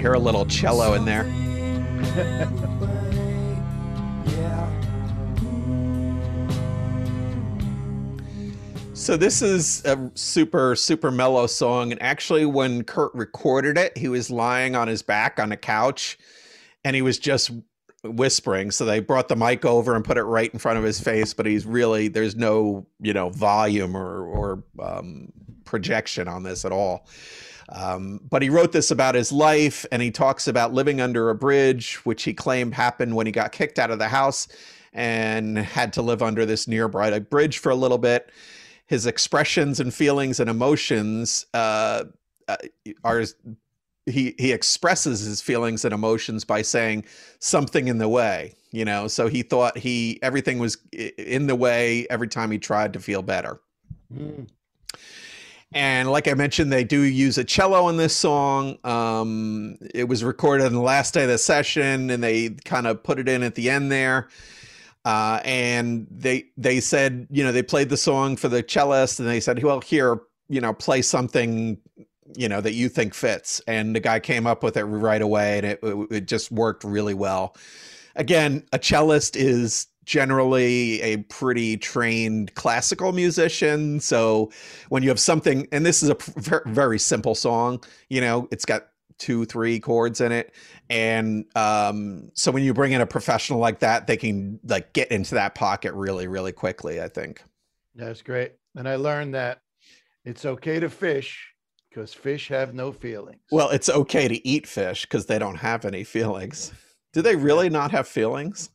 [0.00, 1.24] hear a little cello in there.
[9.00, 14.08] So this is a super super mellow song and actually when kurt recorded it he
[14.08, 16.18] was lying on his back on a couch
[16.84, 17.50] and he was just
[18.04, 18.70] whispering.
[18.70, 21.32] So they brought the mic over and put it right in front of his face
[21.32, 25.32] but he's really there's no you know volume or or um,
[25.64, 27.08] projection on this at all
[27.70, 31.34] um, but he wrote this about his life and he talks about living under a
[31.34, 34.48] bridge which he claimed happened when he got kicked out of the house
[34.92, 38.30] and had to live under this nearby bridge for a little bit.
[38.86, 42.04] His expressions and feelings and emotions uh,
[42.48, 42.56] uh,
[43.04, 43.24] are
[44.06, 47.04] he he expresses his feelings and emotions by saying
[47.38, 49.08] something in the way you know?
[49.08, 53.22] So he thought he everything was in the way every time he tried to feel
[53.22, 53.60] better.
[54.14, 54.48] Mm.
[55.72, 58.78] And like I mentioned, they do use a cello in this song.
[58.82, 63.02] Um, it was recorded on the last day of the session, and they kind of
[63.02, 64.28] put it in at the end there.
[65.04, 69.28] Uh, and they they said, you know, they played the song for the cellist, and
[69.28, 71.78] they said, well, here, you know, play something,
[72.34, 73.60] you know, that you think fits.
[73.68, 76.82] And the guy came up with it right away, and it it, it just worked
[76.82, 77.56] really well.
[78.16, 84.50] Again, a cellist is generally a pretty trained classical musician, so
[84.88, 86.16] when you have something and this is a
[86.66, 88.88] very simple song you know it's got
[89.20, 90.52] two, three chords in it.
[90.88, 95.12] And um, so when you bring in a professional like that, they can like get
[95.12, 97.44] into that pocket really, really quickly, I think.
[97.94, 98.54] That's great.
[98.74, 99.60] And I learned that
[100.24, 101.52] it's okay to fish
[101.88, 103.40] because fish have no feelings.
[103.52, 106.72] Well, it's okay to eat fish because they don't have any feelings.
[107.12, 108.70] Do they really not have feelings?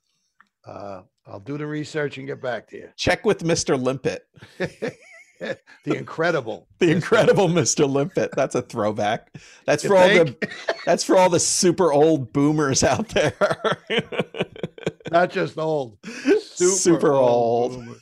[0.65, 2.89] uh, I'll do the research and get back to you.
[2.97, 3.81] Check with Mr.
[3.81, 4.27] Limpet,
[4.59, 6.67] the incredible.
[6.79, 6.91] the Mr.
[6.91, 7.89] incredible Mr.
[7.89, 8.31] Limpet.
[8.35, 9.33] That's a throwback.
[9.65, 10.35] That's You for all the
[10.85, 13.33] that's for all the super old boomers out there.
[15.11, 15.97] Not just old,
[16.41, 17.73] Super old.
[17.73, 17.95] boomer.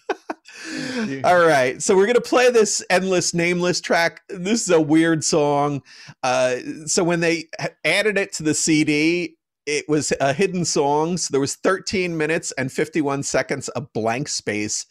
[1.23, 4.21] All right, so we're gonna play this endless nameless track.
[4.29, 5.81] This is a weird song.
[6.23, 7.49] Uh, so when they
[7.85, 9.35] added it to the CD,
[9.65, 11.17] it was a hidden song.
[11.17, 14.85] So there was 13 minutes and 51 seconds of blank space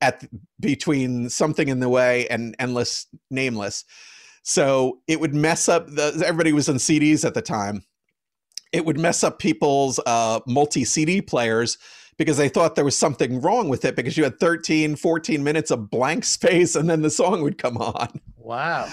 [0.00, 0.24] at
[0.60, 3.84] between something in the way and endless nameless.
[4.42, 7.84] So it would mess up the everybody was on CDs at the time.
[8.72, 11.78] It would mess up people's uh, multi CD players
[12.16, 15.70] because they thought there was something wrong with it because you had 13, 14 minutes
[15.70, 18.20] of blank space and then the song would come on.
[18.36, 18.88] Wow.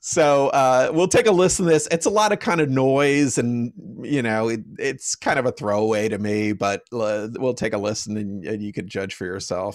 [0.00, 1.88] So uh, we'll take a listen to this.
[1.90, 3.72] It's a lot of kind of noise and,
[4.02, 7.78] you know, it, it's kind of a throwaway to me, but uh, we'll take a
[7.78, 9.74] listen and, and you can judge for yourself.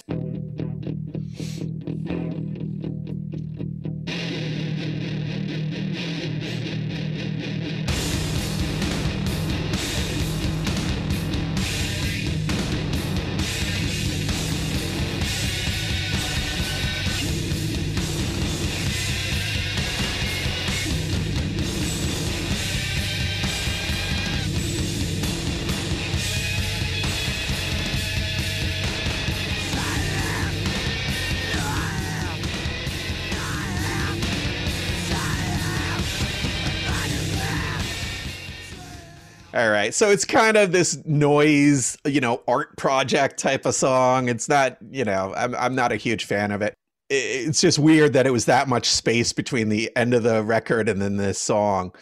[39.56, 39.94] All right.
[39.94, 44.28] So it's kind of this noise, you know, art project type of song.
[44.28, 46.74] It's not, you know, I'm, I'm not a huge fan of it.
[47.08, 50.90] It's just weird that it was that much space between the end of the record
[50.90, 51.94] and then this song.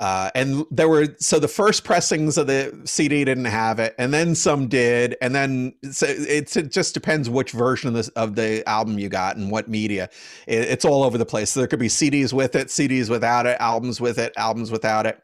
[0.00, 4.12] Uh, and there were so the first pressings of the CD didn't have it, and
[4.12, 8.34] then some did, and then so it's, it just depends which version of this of
[8.34, 10.10] the album you got and what media.
[10.48, 11.52] It, it's all over the place.
[11.52, 15.06] So there could be CDs with it, CDs without it, albums with it, albums without
[15.06, 15.22] it.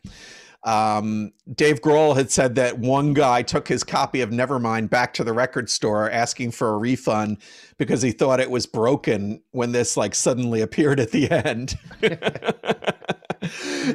[0.64, 5.24] Um, Dave Grohl had said that one guy took his copy of Nevermind back to
[5.24, 7.38] the record store asking for a refund
[7.76, 11.78] because he thought it was broken when this like suddenly appeared at the end.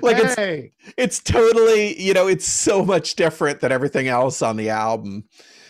[0.02, 4.70] like it's it's totally, you know, it's so much different than everything else on the
[4.70, 5.26] album.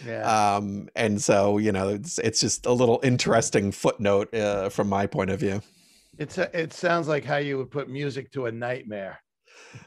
[0.06, 0.56] yeah.
[0.56, 5.08] Um, and so, you know, it's it's just a little interesting footnote uh, from my
[5.08, 5.62] point of view.
[6.20, 9.20] it's a, it sounds like how you would put music to a nightmare.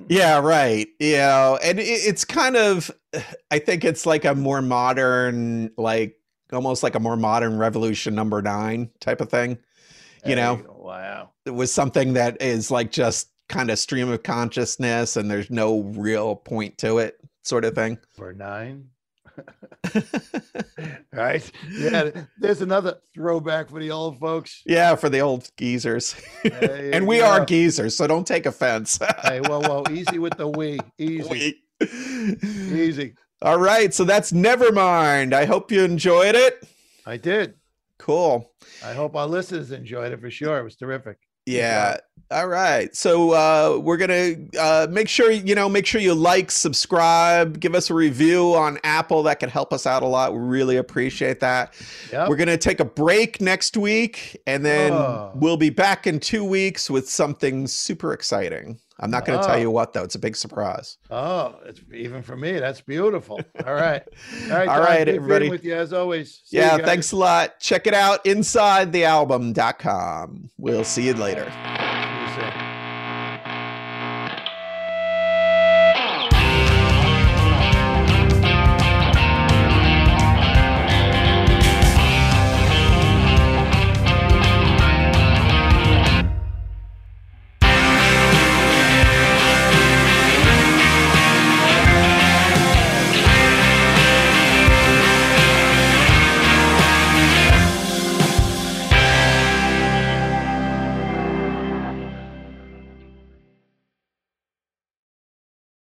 [0.08, 0.88] Yeah, right.
[1.00, 2.90] You know, and it, it's kind of,
[3.50, 6.16] I think it's like a more modern, like
[6.52, 9.58] almost like a more modern Revolution Number Nine type of thing.
[10.24, 11.30] You know, wow.
[11.44, 15.82] it was something that is like just kind of stream of consciousness, and there's no
[15.82, 17.98] real point to it, sort of thing.
[18.16, 18.88] For nine.
[21.12, 21.50] right?
[21.70, 22.10] Yeah.
[22.38, 24.62] There's another throwback for the old folks.
[24.66, 28.98] yeah, for the old geezers, There and we are geezers, so don't take offense.
[29.22, 30.78] Hey, whoa, whoa, easy with the we.
[30.98, 31.28] Easy,
[31.80, 32.38] We-
[32.72, 33.14] easy.
[33.42, 35.32] All right, so that's Nevermind.
[35.34, 36.66] I hope you enjoyed it.
[37.04, 37.54] I did.
[37.98, 38.50] Cool.
[38.84, 40.58] I hope our listeners enjoyed it for sure.
[40.58, 41.18] It was terrific.
[41.46, 41.98] Yeah.
[42.28, 42.94] All right.
[42.96, 47.76] So uh, we're gonna uh, make sure you know make sure you like, subscribe, give
[47.76, 49.22] us a review on Apple.
[49.22, 50.32] That can help us out a lot.
[50.32, 51.72] We really appreciate that.
[52.10, 52.28] Yep.
[52.28, 55.30] We're gonna take a break next week, and then Oh.
[55.36, 58.80] we'll be back in two weeks with something super exciting.
[58.98, 59.58] I'm not gonna tell Oh.
[59.58, 60.04] you what though.
[60.04, 60.96] It's a big surprise.
[61.10, 62.58] Oh, it's even for me.
[62.58, 63.38] That's beautiful.
[63.66, 64.02] All right.
[64.50, 64.68] All right.
[64.68, 65.50] All right, everybody.
[65.50, 66.40] With you as always.
[66.44, 66.78] See yeah.
[66.78, 67.60] Thanks a lot.
[67.60, 68.24] Check it out.
[68.24, 70.50] InsideTheAlbum.com.
[70.56, 71.52] We'll see you later.